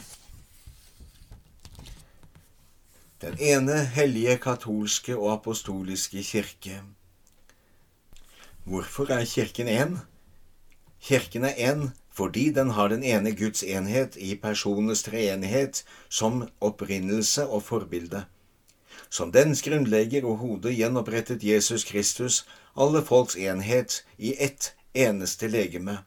Den 3.20 3.38
ene 3.40 3.84
hellige 3.84 4.36
katolske 4.36 5.16
og 5.16 5.32
apostoliske 5.32 6.22
kirke. 6.22 6.82
Hvorfor 8.64 9.10
er 9.10 9.24
Kirken 9.24 9.68
én? 9.68 9.98
Kirken 11.00 11.44
er 11.44 11.54
én 11.72 11.88
fordi 12.12 12.50
den 12.50 12.70
har 12.70 12.88
den 12.88 13.04
ene 13.04 13.36
Guds 13.36 13.62
enhet 13.62 14.16
i 14.16 14.34
personenes 14.34 15.02
treenighet 15.02 15.84
som 16.08 16.48
opprinnelse 16.60 17.46
og 17.46 17.62
forbilde. 17.62 18.24
Som 19.10 19.32
dens 19.32 19.62
grunnlegger 19.62 20.24
og 20.24 20.36
hode 20.36 20.74
gjenopprettet 20.74 21.44
Jesus 21.44 21.84
Kristus 21.84 22.46
alle 22.76 23.04
folks 23.04 23.36
enhet 23.36 24.04
i 24.18 24.34
ett 24.38 24.74
eneste 24.94 25.48
legeme. 25.48 25.98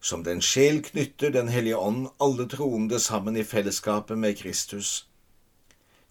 Som 0.00 0.24
den 0.24 0.42
sjel 0.42 0.82
knytter 0.82 1.30
Den 1.30 1.48
hellige 1.48 1.76
ånd 1.76 2.08
alle 2.20 2.48
troende 2.48 3.00
sammen 3.00 3.36
i 3.36 3.44
fellesskapet 3.44 4.18
med 4.18 4.36
Kristus. 4.36 5.11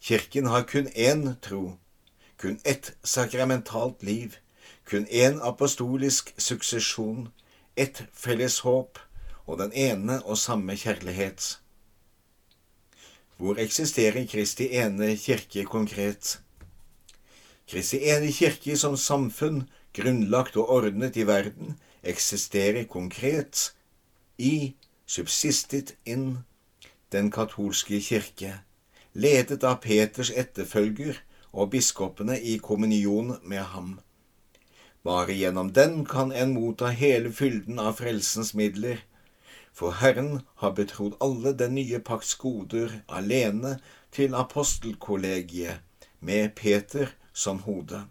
Kirken 0.01 0.46
har 0.46 0.63
kun 0.63 0.88
én 0.88 1.36
tro, 1.41 1.77
kun 2.38 2.60
ett 2.65 2.96
sakramentalt 3.03 4.03
liv, 4.03 4.38
kun 4.89 5.05
én 5.05 5.39
apostolisk 5.41 6.34
suksesjon, 6.38 7.29
ett 7.75 8.03
felles 8.13 8.60
håp 8.65 8.98
og 9.46 9.60
den 9.60 9.74
ene 9.74 10.17
og 10.25 10.38
samme 10.38 10.74
kjærlighet. 10.75 11.60
Hvor 13.38 13.62
eksisterer 13.62 14.25
Kristi 14.25 14.72
ene 14.74 15.15
kirke 15.17 15.67
konkret? 15.70 16.39
Kristi 17.70 18.01
ene 18.10 18.31
kirke 18.34 18.77
som 18.77 18.98
samfunn, 18.98 19.67
grunnlagt 19.93 20.58
og 20.58 20.70
ordnet 20.70 21.17
i 21.17 21.27
verden, 21.27 21.77
eksisterer 22.03 22.84
konkret 22.89 23.70
i 24.38 24.74
subsistet 25.05 25.96
in 26.05 26.39
den 27.12 27.31
katolske 27.31 28.01
kirke, 28.01 28.58
ledet 29.13 29.63
av 29.68 29.82
Peters 29.84 30.32
etterfølger 30.32 31.20
og 31.51 31.72
biskopene 31.74 32.38
i 32.39 32.58
kommunion 32.63 33.36
med 33.44 33.63
ham. 33.74 34.00
Bare 35.03 35.34
gjennom 35.34 35.72
den 35.74 36.06
kan 36.06 36.32
en 36.32 36.53
motta 36.53 36.91
hele 36.96 37.32
fylden 37.34 37.80
av 37.82 37.98
frelsens 38.00 38.53
midler, 38.53 39.01
for 39.74 39.98
Herren 40.01 40.41
har 40.62 40.75
betrodd 40.77 41.18
alle 41.24 41.56
den 41.58 41.75
nye 41.75 42.00
pakts 42.00 42.36
goder 42.39 43.01
alene 43.08 43.80
til 44.12 44.36
apostelkollegiet, 44.36 45.82
med 46.20 46.51
Peter 46.56 47.15
som 47.34 47.63
hode. 47.65 48.03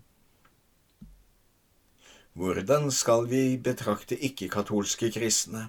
Hvordan 2.34 2.90
skal 2.90 3.28
vi 3.30 3.56
betrakte 3.56 4.16
ikke-katolske 4.18 5.12
kristne? 5.14 5.68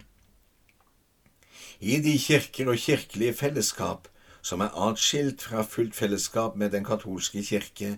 I 1.79 1.99
de 2.01 2.15
kirker 2.17 2.71
og 2.73 2.81
kirkelige 2.81 3.33
fellesskap 3.37 4.07
som 4.41 4.61
er 4.61 4.73
atskilt 4.89 5.41
fra 5.45 5.63
fullt 5.63 5.95
fellesskap 5.95 6.55
med 6.57 6.71
den 6.71 6.85
katolske 6.85 7.43
kirke, 7.45 7.97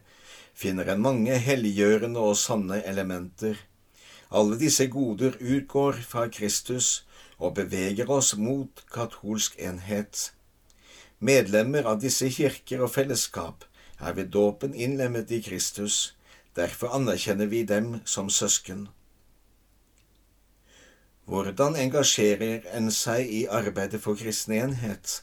finner 0.53 0.91
en 0.91 1.01
mange 1.01 1.38
helliggjørende 1.39 2.19
og 2.19 2.38
sanne 2.38 2.81
elementer. 2.88 3.57
Alle 4.31 4.57
disse 4.59 4.88
goder 4.88 5.38
utgår 5.39 6.00
fra 6.07 6.27
Kristus 6.27 7.05
og 7.38 7.55
beveger 7.55 8.09
oss 8.12 8.33
mot 8.38 8.83
katolsk 8.93 9.59
enhet. 9.59 10.31
Medlemmer 11.19 11.88
av 11.88 12.01
disse 12.01 12.29
kirker 12.29 12.83
og 12.83 12.91
fellesskap 12.95 13.63
er 14.00 14.17
ved 14.17 14.33
dåpen 14.33 14.73
innlemmet 14.75 15.31
i 15.31 15.39
Kristus, 15.41 16.15
derfor 16.55 16.95
anerkjenner 16.97 17.45
vi 17.45 17.63
dem 17.63 18.01
som 18.05 18.29
søsken. 18.29 18.88
Hvordan 21.25 21.77
engasjerer 21.79 22.65
en 22.75 22.91
seg 22.91 23.29
i 23.31 23.45
arbeidet 23.47 24.01
for 24.03 24.19
kristen 24.19 24.57
enhet? 24.57 25.21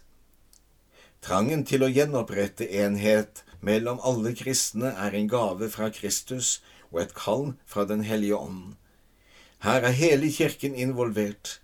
Trangen 1.20 1.66
til 1.68 1.84
å 1.84 1.90
gjenopprette 1.92 2.64
enhet 2.82 3.42
mellom 3.60 4.00
alle 4.06 4.32
kristne 4.36 4.92
er 5.04 5.16
en 5.16 5.28
gave 5.28 5.68
fra 5.72 5.90
Kristus 5.92 6.60
og 6.90 7.02
et 7.02 7.16
kall 7.16 7.50
fra 7.68 7.84
Den 7.84 8.06
hellige 8.08 8.38
ånd. 8.38 8.76
Her 9.60 9.84
er 9.84 9.96
hele 9.96 10.30
kirken 10.32 10.74
involvert. 10.74 11.58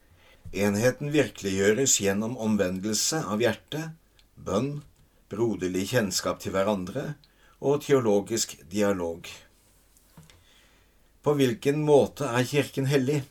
Enheten 0.53 1.11
virkeliggjøres 1.15 1.97
gjennom 2.01 2.37
omvendelse 2.37 3.23
av 3.25 3.41
hjertet, 3.41 3.97
bønn, 4.37 4.83
broderlig 5.33 5.89
kjennskap 5.95 6.43
til 6.45 6.53
hverandre 6.55 7.15
og 7.61 7.81
teologisk 7.87 8.59
dialog. 8.71 9.25
På 11.25 11.35
hvilken 11.35 11.81
måte 11.83 12.29
er 12.29 12.45
Kirken 12.47 12.87
hellig? 12.87 13.25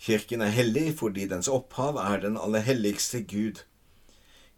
Kirken 0.00 0.42
er 0.42 0.56
hellig 0.56 0.88
fordi 0.98 1.28
dens 1.30 1.46
opphav 1.52 2.00
er 2.02 2.24
den 2.24 2.40
aller 2.40 2.64
helligste 2.66 3.20
Gud. 3.22 3.62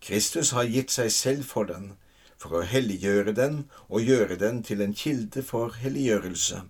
Kristus 0.00 0.50
har 0.50 0.68
gitt 0.70 0.92
seg 0.94 1.10
selv 1.12 1.44
for 1.44 1.68
den, 1.68 1.92
for 2.38 2.60
å 2.60 2.66
helliggjøre 2.66 3.34
den 3.34 3.64
og 3.88 4.06
gjøre 4.06 4.38
den 4.38 4.62
til 4.62 4.82
en 4.82 4.94
kilde 4.94 5.42
for 5.42 5.74
helliggjørelse. 5.82 6.62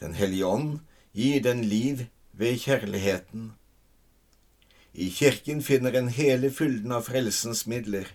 Den 0.00 0.14
hellige 0.14 0.46
ånd 0.46 0.72
gir 1.16 1.40
den 1.42 1.64
liv 1.64 2.06
ved 2.32 2.58
kjærligheten. 2.60 3.54
I 4.92 5.08
kirken 5.10 5.62
finner 5.62 5.96
en 5.96 6.08
hele 6.08 6.50
fylden 6.52 6.92
av 6.92 7.08
frelsens 7.08 7.66
midler. 7.66 8.08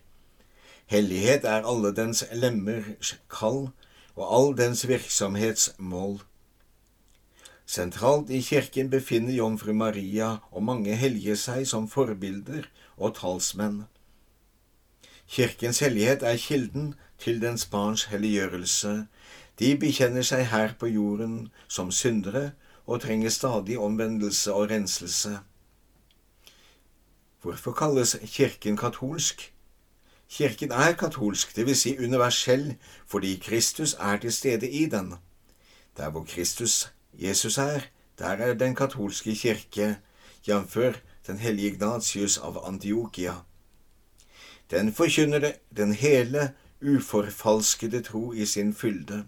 Hellighet 0.90 1.46
er 1.46 1.66
alle 1.66 1.94
dens 1.98 2.24
lemmers 2.34 3.16
kall 3.30 3.70
og 4.16 4.26
all 4.26 4.54
dens 4.58 4.84
virksomhets 4.90 5.72
mål. 5.78 6.20
Sentralt 7.66 8.30
i 8.30 8.42
kirken 8.44 8.90
befinner 8.92 9.34
jomfru 9.34 9.74
Maria 9.74 10.36
og 10.52 10.66
mange 10.68 10.96
hellige 10.98 11.38
seg 11.40 11.66
som 11.70 11.88
forbilder 11.90 12.68
og 12.98 13.16
talsmenn. 13.22 13.86
Kirkens 15.32 15.80
hellighet 15.80 16.24
er 16.24 16.38
kilden 16.38 16.94
til 17.20 17.42
dens 17.42 17.66
barns 17.66 18.04
helliggjørelse. 18.12 19.06
De 19.60 19.78
bekjenner 19.80 20.26
seg 20.28 20.42
her 20.52 20.74
på 20.80 20.90
jorden 20.92 21.38
som 21.72 21.92
syndere 21.92 22.52
og 22.86 23.02
trenger 23.02 23.32
stadig 23.32 23.78
omvendelse 23.80 24.54
og 24.54 24.70
renselse. 24.70 25.38
Hvorfor 27.42 27.72
kalles 27.72 28.18
Kirken 28.26 28.78
katolsk? 28.78 29.54
Kirken 30.30 30.72
er 30.72 30.94
katolsk, 31.00 31.56
dvs. 31.56 31.78
Si 31.78 31.98
universell, 31.98 32.76
fordi 33.08 33.36
Kristus 33.36 33.96
er 34.00 34.18
til 34.18 34.34
stede 34.34 34.70
i 34.70 34.86
den. 34.86 35.14
Der 35.98 36.10
hvor 36.10 36.24
Kristus, 36.24 36.92
Jesus 37.14 37.58
er, 37.58 37.80
der 38.20 38.26
er 38.26 38.54
den 38.54 38.76
katolske 38.76 39.36
kirke, 39.36 39.98
jf. 40.48 40.78
den 41.28 41.38
hellige 41.38 41.72
Ignatius 41.72 42.38
av 42.38 42.64
Antiokia. 42.68 43.34
Den 44.72 44.94
forkynner 44.94 45.52
den 45.78 45.94
hele, 45.94 46.54
uforfalskede 46.82 48.02
tro 48.02 48.34
i 48.34 48.46
sin 48.46 48.74
fylde. 48.74 49.26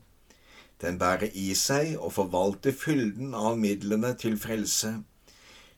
Den 0.81 0.99
bærer 0.99 1.29
i 1.33 1.53
seg 1.55 1.97
og 1.99 2.13
forvalter 2.13 2.71
fylden 2.71 3.33
av 3.35 3.57
midlene 3.59 4.13
til 4.19 4.37
frelse. 4.39 4.93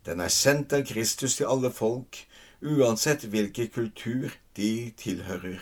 Den 0.06 0.22
er 0.22 0.30
sendt 0.30 0.74
av 0.74 0.86
Kristus 0.86 1.36
til 1.36 1.50
alle 1.50 1.72
folk, 1.74 2.22
uansett 2.62 3.26
hvilken 3.26 3.68
kultur 3.74 4.30
de 4.58 4.94
tilhører. 4.98 5.60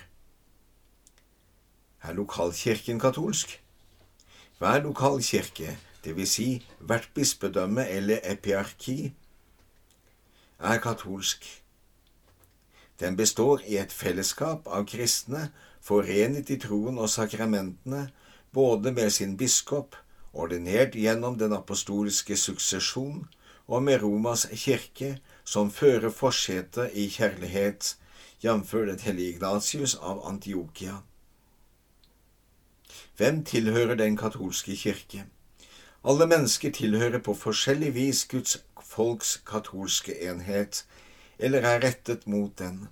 Er 2.04 2.14
lokalkirken 2.14 3.00
katolsk? 3.00 3.56
Hver 4.60 4.84
lokalkirke, 4.84 5.78
dvs. 6.04 6.30
Si 6.30 6.48
hvert 6.80 7.10
bispedømme 7.16 7.88
eller 7.88 8.20
epiarki, 8.24 9.14
er 10.60 10.80
katolsk. 10.80 11.63
Den 13.00 13.16
består 13.16 13.62
i 13.68 13.78
et 13.78 13.92
fellesskap 13.92 14.68
av 14.68 14.86
kristne 14.86 15.50
forenet 15.84 16.50
i 16.50 16.58
troen 16.62 16.98
og 16.98 17.10
sakramentene, 17.10 18.08
både 18.54 18.92
med 18.92 19.12
sin 19.12 19.38
biskop, 19.38 19.96
ordinert 20.34 20.96
gjennom 20.96 21.38
den 21.38 21.54
apostoliske 21.54 22.38
suksesjon, 22.38 23.26
og 23.68 23.84
med 23.84 24.02
Romas 24.02 24.46
kirke, 24.52 25.18
som 25.44 25.72
fører 25.72 26.10
forsetet 26.10 26.92
i 26.94 27.08
kjærlighet, 27.10 27.96
jf. 28.44 28.72
den 28.72 29.00
hellige 29.00 29.36
Ignatius 29.36 29.96
av 29.96 30.28
Antiokia. 30.28 31.02
Hvem 33.18 33.44
tilhører 33.46 33.96
den 33.96 34.18
katolske 34.18 34.76
kirke? 34.76 35.26
Alle 36.04 36.28
mennesker 36.28 36.72
tilhører 36.72 37.20
på 37.20 37.34
forskjellig 37.34 37.94
vis 37.96 38.26
Guds 38.26 38.58
folks 38.82 39.38
katolske 39.48 40.16
enhet, 40.30 40.86
eller 41.44 41.66
er 41.68 41.82
rettet 41.84 42.28
mot 42.28 42.54
den. 42.60 42.86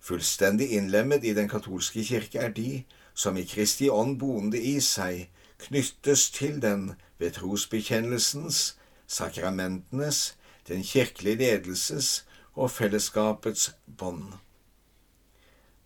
Fullstendig 0.00 0.70
innlemmet 0.74 1.24
i 1.24 1.34
den 1.36 1.48
katolske 1.48 2.02
kirke 2.04 2.40
er 2.42 2.54
de 2.56 2.82
som 3.14 3.36
i 3.36 3.44
Kristi 3.46 3.90
ånd 3.92 4.16
boende 4.18 4.58
i 4.58 4.78
seg 4.80 5.28
knyttes 5.60 6.30
til 6.34 6.56
den 6.62 6.94
ved 7.20 7.36
trosbekjennelsens, 7.36 8.60
sakramentenes, 9.06 10.20
den 10.68 10.82
kirkelige 10.82 11.36
ledelses 11.42 12.24
og 12.54 12.70
fellesskapets 12.70 13.70
bånd. 13.86 14.32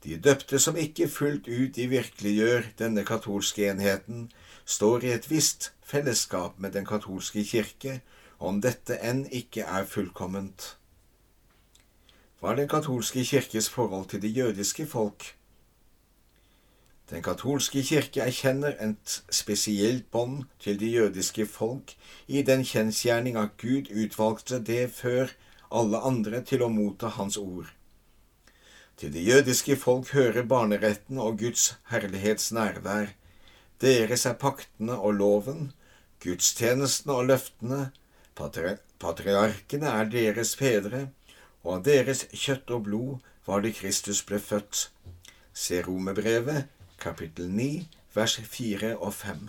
De 0.05 0.17
døpte 0.21 0.61
som 0.61 0.77
ikke 0.77 1.09
fullt 1.09 1.49
ut 1.49 1.79
i 1.81 1.89
virkeliggjør 1.91 2.71
denne 2.79 3.05
katolske 3.09 3.67
enheten, 3.71 4.29
står 4.65 5.05
i 5.05 5.13
et 5.17 5.29
visst 5.31 5.73
fellesskap 5.83 6.61
med 6.61 6.77
den 6.77 6.87
katolske 6.87 7.45
kirke, 7.45 8.01
om 8.39 8.61
dette 8.61 9.01
enn 9.01 9.25
ikke 9.33 9.65
er 9.65 9.89
fullkomment 9.89 10.75
var 12.45 12.59
den 12.61 12.69
katolske 12.69 13.23
kirkes 13.25 13.71
forhold 13.73 14.11
til 14.13 14.21
det 14.23 14.37
jødiske 14.37 14.85
folk. 14.87 15.31
Den 17.11 17.23
katolske 17.25 17.81
kirke 17.83 18.21
erkjenner 18.21 18.77
et 18.85 19.15
spesielt 19.33 20.11
bånd 20.13 20.43
til 20.61 20.77
de 20.81 20.91
jødiske 20.93 21.47
folk 21.47 21.95
i 22.29 22.43
den 22.43 22.67
kjensgjerning 22.69 23.39
at 23.41 23.57
Gud 23.63 23.89
utvalgte 23.89 24.61
det 24.61 24.91
før 24.93 25.33
alle 25.73 26.03
andre 26.05 26.43
til 26.45 26.67
å 26.67 26.69
motta 26.69 27.15
Hans 27.17 27.41
ord. 27.41 27.73
Til 29.01 29.17
det 29.17 29.25
jødiske 29.25 29.77
folk 29.81 30.13
hører 30.13 30.45
barneretten 30.45 31.19
og 31.19 31.41
Guds 31.41 31.79
herlighets 31.89 32.53
nærvær. 32.53 33.15
Deres 33.81 34.29
er 34.29 34.37
paktene 34.37 35.01
og 35.01 35.17
loven, 35.17 35.73
gudstjenestene 36.21 37.17
og 37.17 37.33
løftene, 37.33 37.83
patri 38.37 38.77
patriarkene 39.01 39.89
er 39.89 40.13
deres 40.13 40.55
fedre, 40.57 41.07
og 41.65 41.79
av 41.79 41.85
deres 41.89 42.27
kjøtt 42.33 42.71
og 42.77 42.87
blod 42.89 43.29
var 43.47 43.65
det 43.65 43.75
Kristus 43.81 44.23
ble 44.29 44.39
født. 44.41 44.89
Se 45.53 45.81
Romerbrevet 45.83 46.69
kapittel 47.01 47.49
9, 47.51 47.87
vers 48.15 48.37
4 48.41 48.97
og 48.97 49.15
5. 49.15 49.49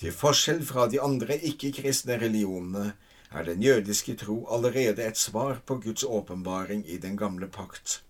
Til 0.00 0.12
forskjell 0.16 0.62
fra 0.64 0.86
de 0.88 1.00
andre 1.02 1.36
ikke-kristne 1.50 2.16
religionene 2.20 2.92
er 3.30 3.44
den 3.46 3.62
jødiske 3.62 4.16
tro 4.22 4.46
allerede 4.50 5.04
et 5.04 5.18
svar 5.18 5.60
på 5.66 5.76
Guds 5.84 6.04
åpenbaring 6.04 6.86
i 6.88 6.96
den 6.98 7.16
gamle 7.16 7.48
pakt. 7.48 8.02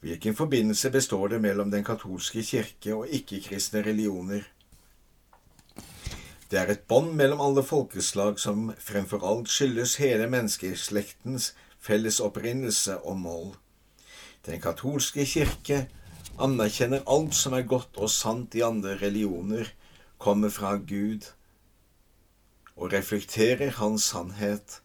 Hvilken 0.00 0.36
forbindelse 0.36 0.90
består 0.90 1.28
det 1.28 1.40
mellom 1.40 1.70
den 1.70 1.84
katolske 1.84 2.42
kirke 2.42 2.94
og 2.94 3.08
ikke-kristne 3.08 3.82
religioner? 3.82 4.42
Det 6.50 6.58
er 6.60 6.70
et 6.70 6.84
bånd 6.86 7.16
mellom 7.18 7.40
alle 7.42 7.62
folkeslag 7.66 8.38
som 8.38 8.68
fremfor 8.78 9.24
alt 9.26 9.50
skyldes 9.50 9.96
hele 9.98 10.28
menneskeslektens 10.30 11.52
felles 11.82 12.20
opprinnelse 12.22 13.00
og 13.02 13.18
mål. 13.18 13.48
Den 14.46 14.62
katolske 14.62 15.26
kirke 15.26 15.86
anerkjenner 16.38 17.02
alt 17.10 17.34
som 17.34 17.56
er 17.58 17.66
godt 17.66 17.98
og 17.98 18.12
sant 18.14 18.54
i 18.54 18.62
andre 18.62 18.94
religioner, 19.00 19.72
kommer 20.18 20.48
fra 20.48 20.76
Gud 20.76 21.26
og 22.76 22.92
reflekterer 22.92 23.74
Hans 23.80 24.06
sannhet, 24.12 24.80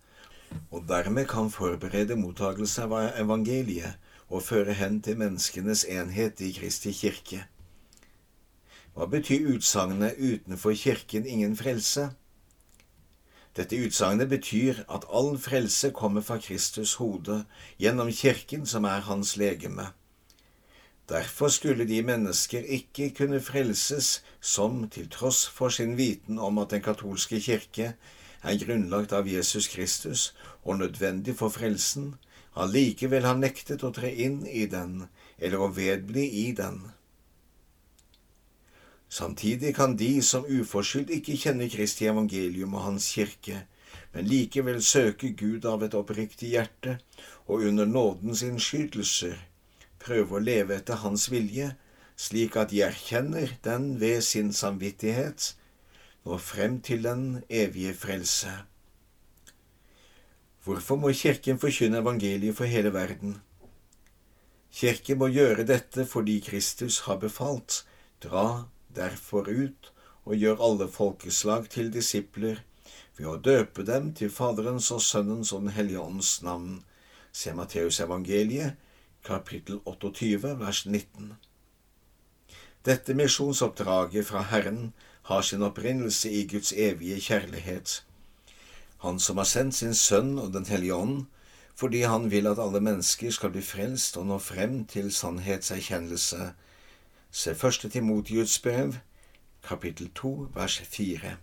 og 0.72 0.88
dermed 0.90 1.30
kan 1.30 1.52
forberede 1.54 2.18
mottagelse 2.20 2.88
av 2.88 2.98
evangeliet 3.22 4.00
og 4.32 4.44
føre 4.44 4.74
hen 4.76 5.00
til 5.04 5.20
menneskenes 5.20 5.86
enhet 5.86 6.42
i 6.42 6.52
Kristi 6.56 6.92
kirke. 6.96 7.46
Hva 8.94 9.06
betyr 9.08 9.48
utsagnet 9.56 10.18
'utenfor 10.18 10.74
kirken 10.76 11.26
ingen 11.26 11.56
frelse'? 11.56 12.12
Dette 13.56 13.76
utsagnet 13.76 14.30
betyr 14.30 14.84
at 14.90 15.06
all 15.10 15.38
frelse 15.38 15.92
kommer 15.92 16.22
fra 16.22 16.38
Kristus 16.38 16.94
hode, 16.94 17.46
gjennom 17.80 18.12
kirken 18.12 18.66
som 18.66 18.84
er 18.84 19.00
hans 19.08 19.38
legeme. 19.38 19.88
Derfor 21.10 21.48
skulle 21.48 21.88
de 21.88 22.02
mennesker 22.02 22.60
ikke 22.64 23.10
kunne 23.10 23.42
frelses 23.42 24.24
som, 24.42 24.90
til 24.90 25.10
tross 25.10 25.48
for 25.48 25.70
sin 25.70 25.98
viten 25.98 26.40
om 26.40 26.58
at 26.58 26.72
den 26.72 26.82
katolske 26.82 27.40
kirke 27.40 27.94
er 28.44 28.64
grunnlagt 28.66 29.12
av 29.14 29.28
Jesus 29.28 29.68
Kristus 29.68 30.34
og 30.64 30.80
nødvendig 30.80 31.36
for 31.38 31.50
frelsen, 31.50 32.16
allikevel 32.56 33.28
har 33.28 33.40
nektet 33.40 33.84
å 33.84 33.92
tre 33.92 34.12
inn 34.12 34.46
i 34.48 34.66
den 34.66 35.08
eller 35.38 35.60
å 35.60 35.72
vedbli 35.76 36.28
i 36.48 36.52
den. 36.56 36.92
Samtidig 39.12 39.74
kan 39.76 39.98
de 40.00 40.22
som 40.24 40.46
uforskyldt 40.48 41.10
ikke 41.18 41.36
kjenner 41.36 41.68
Kristi 41.68 42.06
evangelium 42.08 42.78
og 42.80 42.86
Hans 42.86 43.10
kirke, 43.12 43.66
men 44.14 44.30
likevel 44.32 44.80
søke 44.84 45.34
Gud 45.36 45.68
av 45.68 45.84
et 45.84 45.98
oppriktig 46.00 46.54
hjerte 46.54 46.94
og 47.44 47.68
under 47.68 47.90
nådens 47.90 48.46
innskytelser, 48.48 49.36
prøve 50.00 50.40
å 50.40 50.44
leve 50.44 50.80
etter 50.80 51.04
Hans 51.04 51.28
vilje, 51.32 51.74
slik 52.16 52.56
at 52.56 52.72
de 52.72 52.86
erkjenner 52.88 53.58
den 53.68 53.98
ved 54.00 54.24
sin 54.24 54.56
samvittighet, 54.56 55.58
når 56.24 56.44
frem 56.48 56.80
til 56.80 57.04
den 57.04 57.44
evige 57.50 57.94
frelse. 57.98 58.62
Hvorfor 60.64 60.96
må 60.96 61.12
Kirken 61.12 61.60
forkynne 61.60 62.00
evangeliet 62.00 62.56
for 62.56 62.70
hele 62.70 62.94
verden? 62.96 63.42
Kirken 64.72 65.20
må 65.20 65.28
gjøre 65.28 65.68
dette 65.68 66.06
fordi 66.08 66.40
Kristus 66.46 67.04
har 67.10 67.20
befalt, 67.20 67.84
dra 68.24 68.70
derfor 68.96 69.50
ut 69.50 69.92
og 70.26 70.36
gjør 70.36 70.62
alle 70.68 70.88
folkeslag 70.92 71.70
til 71.70 71.92
disipler 71.94 72.62
ved 73.18 73.28
å 73.28 73.38
døpe 73.38 73.86
dem 73.86 74.12
til 74.18 74.32
Faderens 74.34 74.92
og 74.92 75.02
Sønnens 75.02 75.54
og 75.54 75.66
Den 75.66 75.76
hellige 75.76 76.02
ånds 76.02 76.42
navn. 76.46 76.82
Se 77.32 77.54
Matteus 77.54 78.00
evangeliet, 78.00 78.78
kapittel 79.24 79.80
28, 79.86 80.56
vers 80.60 80.86
19. 80.86 81.34
Dette 82.86 83.14
misjonsoppdraget 83.14 84.26
fra 84.26 84.42
Herren 84.50 84.94
har 85.30 85.42
sin 85.42 85.62
opprinnelse 85.62 86.32
i 86.32 86.48
Guds 86.48 86.74
evige 86.74 87.20
kjærlighet. 87.22 88.04
Han 89.06 89.20
som 89.20 89.38
har 89.38 89.50
sendt 89.50 89.76
sin 89.76 89.94
Sønn 89.94 90.40
og 90.40 90.54
Den 90.54 90.66
hellige 90.66 90.96
ånd, 90.96 91.26
fordi 91.76 92.02
han 92.02 92.32
vil 92.32 92.48
at 92.48 92.60
alle 92.60 92.82
mennesker 92.82 93.32
skal 93.32 93.54
bli 93.54 93.62
frelst 93.62 94.18
og 94.18 94.28
nå 94.30 94.38
frem 94.38 94.84
til 94.86 95.12
sannhetserkjennelse. 95.14 96.52
Se 97.34 97.54
første 97.56 97.90
Timotius 97.90 98.58
brev, 98.60 98.98
kapittel 99.64 100.10
2, 100.16 100.50
vers 100.56 100.82
4. 100.84 101.38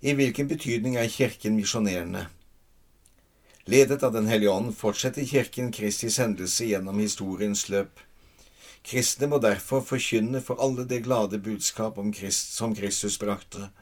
I 0.00 0.12
hvilken 0.14 0.46
betydning 0.48 0.94
er 0.96 1.08
Kirken 1.10 1.56
misjonerende? 1.58 2.28
Ledet 3.66 4.06
av 4.06 4.14
Den 4.14 4.30
hellige 4.30 4.54
ånd 4.54 4.76
fortsetter 4.78 5.26
Kirken 5.26 5.72
Kristi 5.74 6.06
sendelse 6.06 6.68
gjennom 6.70 7.02
historiens 7.02 7.66
løp. 7.68 7.98
Kristne 8.86 9.26
må 9.26 9.42
derfor 9.42 9.82
forkynne 9.82 10.38
for 10.38 10.62
alle 10.62 10.86
det 10.86 11.02
glade 11.02 11.42
budskap 11.42 11.98
om 11.98 12.14
Christ, 12.14 12.54
som 12.54 12.78
Kristus 12.78 13.18
brakte, 13.18 13.72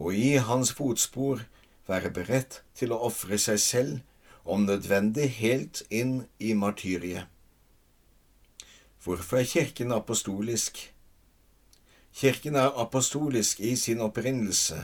og 0.00 0.16
i 0.16 0.38
hans 0.40 0.72
fotspor 0.72 1.44
være 1.86 2.16
beredt 2.16 2.62
til 2.72 2.96
å 2.96 3.04
ofre 3.12 3.36
seg 3.36 3.60
selv, 3.60 3.98
om 4.44 4.64
nødvendig 4.64 5.28
helt 5.36 5.82
inn 5.90 6.22
i 6.40 6.54
martyriet. 6.56 7.28
Hvorfor 9.08 9.36
er 9.36 9.44
Kirken 9.44 9.92
apostolisk? 9.92 10.94
Kirken 12.14 12.54
er 12.54 12.80
apostolisk 12.80 13.60
i 13.60 13.76
sin 13.76 14.00
opprinnelse, 14.00 14.82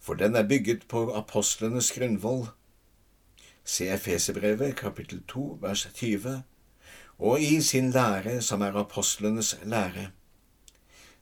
for 0.00 0.14
den 0.14 0.36
er 0.36 0.48
bygget 0.48 0.84
på 0.88 1.14
apostlenes 1.16 1.92
grunnvoll 1.92 2.46
Se 3.64 3.88
Efeserbrevet 3.88 4.76
kapittel 4.76 5.22
2 5.28 5.58
vers 5.62 5.88
20, 5.94 6.42
og 7.18 7.40
i 7.40 7.60
sin 7.60 7.90
lære 7.90 8.42
som 8.42 8.60
er 8.60 8.76
apostlenes 8.76 9.56
lære. 9.62 10.10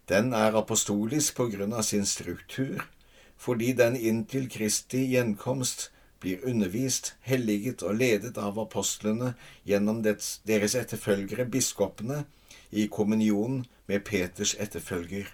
Den 0.08 0.32
er 0.32 0.58
apostolisk 0.58 1.36
på 1.36 1.46
grunn 1.46 1.72
av 1.72 1.82
sin 1.82 2.06
struktur, 2.06 2.88
fordi 3.36 3.72
den 3.72 3.96
inntil 3.96 4.50
Kristi 4.50 5.06
gjenkomst 5.14 5.92
blir 6.22 6.44
undervist, 6.46 7.14
helliget 7.26 7.82
og 7.82 7.98
ledet 7.98 8.38
av 8.38 8.58
apostlene 8.62 9.34
gjennom 9.66 10.02
deres 10.06 10.76
etterfølgere, 10.78 11.48
biskopene, 11.50 12.24
i 12.72 12.86
kommunion 12.86 13.64
med 13.86 14.04
Peters 14.06 14.54
etterfølger. 14.58 15.26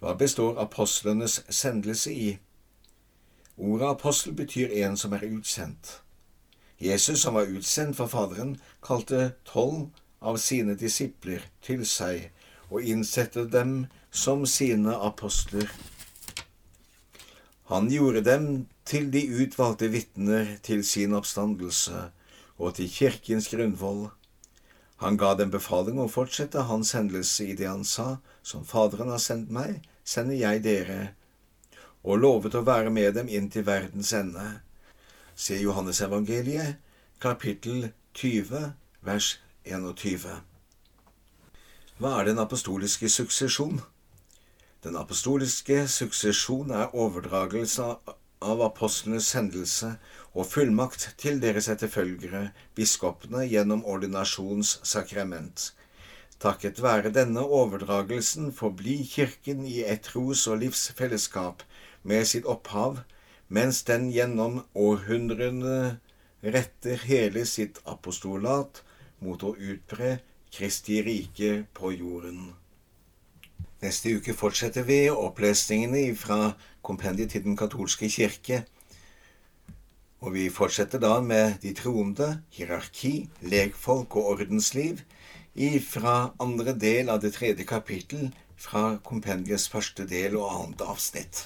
Hva 0.00 0.12
består 0.20 0.58
apostlenes 0.60 1.38
sendelse 1.48 2.12
i? 2.12 2.30
Ordet 3.56 3.94
apostel 3.94 4.34
betyr 4.36 4.74
en 4.84 4.96
som 5.00 5.14
er 5.16 5.24
utsendt. 5.30 6.00
Jesus, 6.80 7.22
som 7.22 7.34
var 7.34 7.48
utsendt 7.48 7.96
fra 7.96 8.06
Faderen, 8.10 8.58
kalte 8.82 9.30
tolv 9.46 9.88
av 10.20 10.36
sine 10.42 10.74
disipler 10.76 11.46
til 11.62 11.86
seg 11.86 12.28
og 12.68 12.82
innsatte 12.82 13.46
dem 13.48 13.86
som 14.10 14.44
sine 14.46 14.96
apostler. 14.96 15.70
Han 17.70 17.88
gjorde 17.88 18.24
dem 18.26 18.66
til 18.84 19.10
de 19.12 19.24
utvalgte 19.42 19.88
vitner 19.92 20.56
til 20.62 20.84
sin 20.84 21.14
oppstandelse 21.16 22.10
og 22.58 22.76
til 22.76 22.90
kirkens 22.90 23.48
grunnvoll. 23.48 24.06
Han 25.02 25.16
ga 25.20 25.34
dem 25.38 25.50
befaling 25.50 25.98
å 26.00 26.08
fortsette 26.08 26.68
hans 26.68 26.92
hendelse 26.96 27.48
i 27.50 27.56
det 27.58 27.68
han 27.68 27.84
sa, 27.84 28.18
som 28.42 28.64
Faderen 28.64 29.10
har 29.10 29.22
sendt 29.22 29.50
meg, 29.50 29.82
sender 30.04 30.36
jeg 30.38 30.62
dere 30.64 31.14
og 32.04 32.20
lovet 32.20 32.54
å 32.54 32.64
være 32.64 32.90
med 32.92 33.14
dem 33.16 33.30
inn 33.32 33.48
til 33.50 33.64
verdens 33.64 34.12
ende. 34.12 34.44
Se 35.34 35.56
Johannesevangeliet, 35.56 36.76
kapittel 37.18 37.88
20, 38.14 38.74
vers 39.00 39.30
21. 39.64 40.28
Hva 41.98 42.10
er 42.18 42.28
den 42.28 42.42
apostoliske 42.42 43.08
suksesjon? 43.08 43.80
Den 44.84 44.98
apostoliske 45.00 45.86
suksesjon 45.88 46.74
er 46.76 46.92
overdragelse 46.92 47.94
av 48.44 48.60
apostlenes 48.64 49.30
hendelse 49.36 49.94
og 50.34 50.48
fullmakt 50.50 51.06
til 51.20 51.40
deres 51.42 51.68
etterfølgere, 51.72 52.50
biskopene, 52.76 53.44
gjennom 53.48 53.84
ordinasjonssakrament. 53.88 55.70
Takket 56.44 56.82
være 56.84 57.12
denne 57.14 57.44
overdragelsen 57.58 58.50
forblir 58.52 59.04
Kirken 59.08 59.64
i 59.66 59.80
et 59.88 60.02
tros- 60.10 60.46
og 60.50 60.60
livsfellesskap 60.60 61.62
med 62.02 62.26
sitt 62.28 62.44
opphav, 62.44 62.98
mens 63.48 63.82
den 63.88 64.10
gjennom 64.12 64.64
århundrene 64.74 65.78
retter 66.42 67.06
hele 67.08 67.46
sitt 67.48 67.80
apostolat 67.88 68.82
mot 69.24 69.42
å 69.42 69.54
utbre 69.56 70.18
Kristi 70.54 71.00
rike 71.02 71.64
på 71.74 71.94
jorden. 71.94 72.52
Neste 73.84 74.14
uke 74.16 74.32
fortsetter 74.32 74.86
vi 74.88 75.10
opplesningene 75.12 76.14
fra 76.16 76.54
kompendiet 76.80 77.34
til 77.34 77.42
Den 77.44 77.56
katolske 77.56 78.08
kirke. 78.08 78.62
Og 80.24 80.32
vi 80.32 80.46
fortsetter 80.48 81.02
da 81.02 81.18
med 81.20 81.58
de 81.60 81.74
troende, 81.76 82.30
hierarki, 82.56 83.28
legfolk 83.42 84.16
og 84.16 84.30
ordensliv 84.30 85.02
fra 85.84 86.32
andre 86.40 86.72
del 86.72 87.12
av 87.12 87.20
det 87.20 87.34
tredje 87.36 87.68
kapittel 87.68 88.30
fra 88.56 88.96
kompendiets 89.04 89.68
første 89.68 90.08
del 90.08 90.38
og 90.40 90.48
annet 90.48 90.86
avsnitt. 90.88 91.44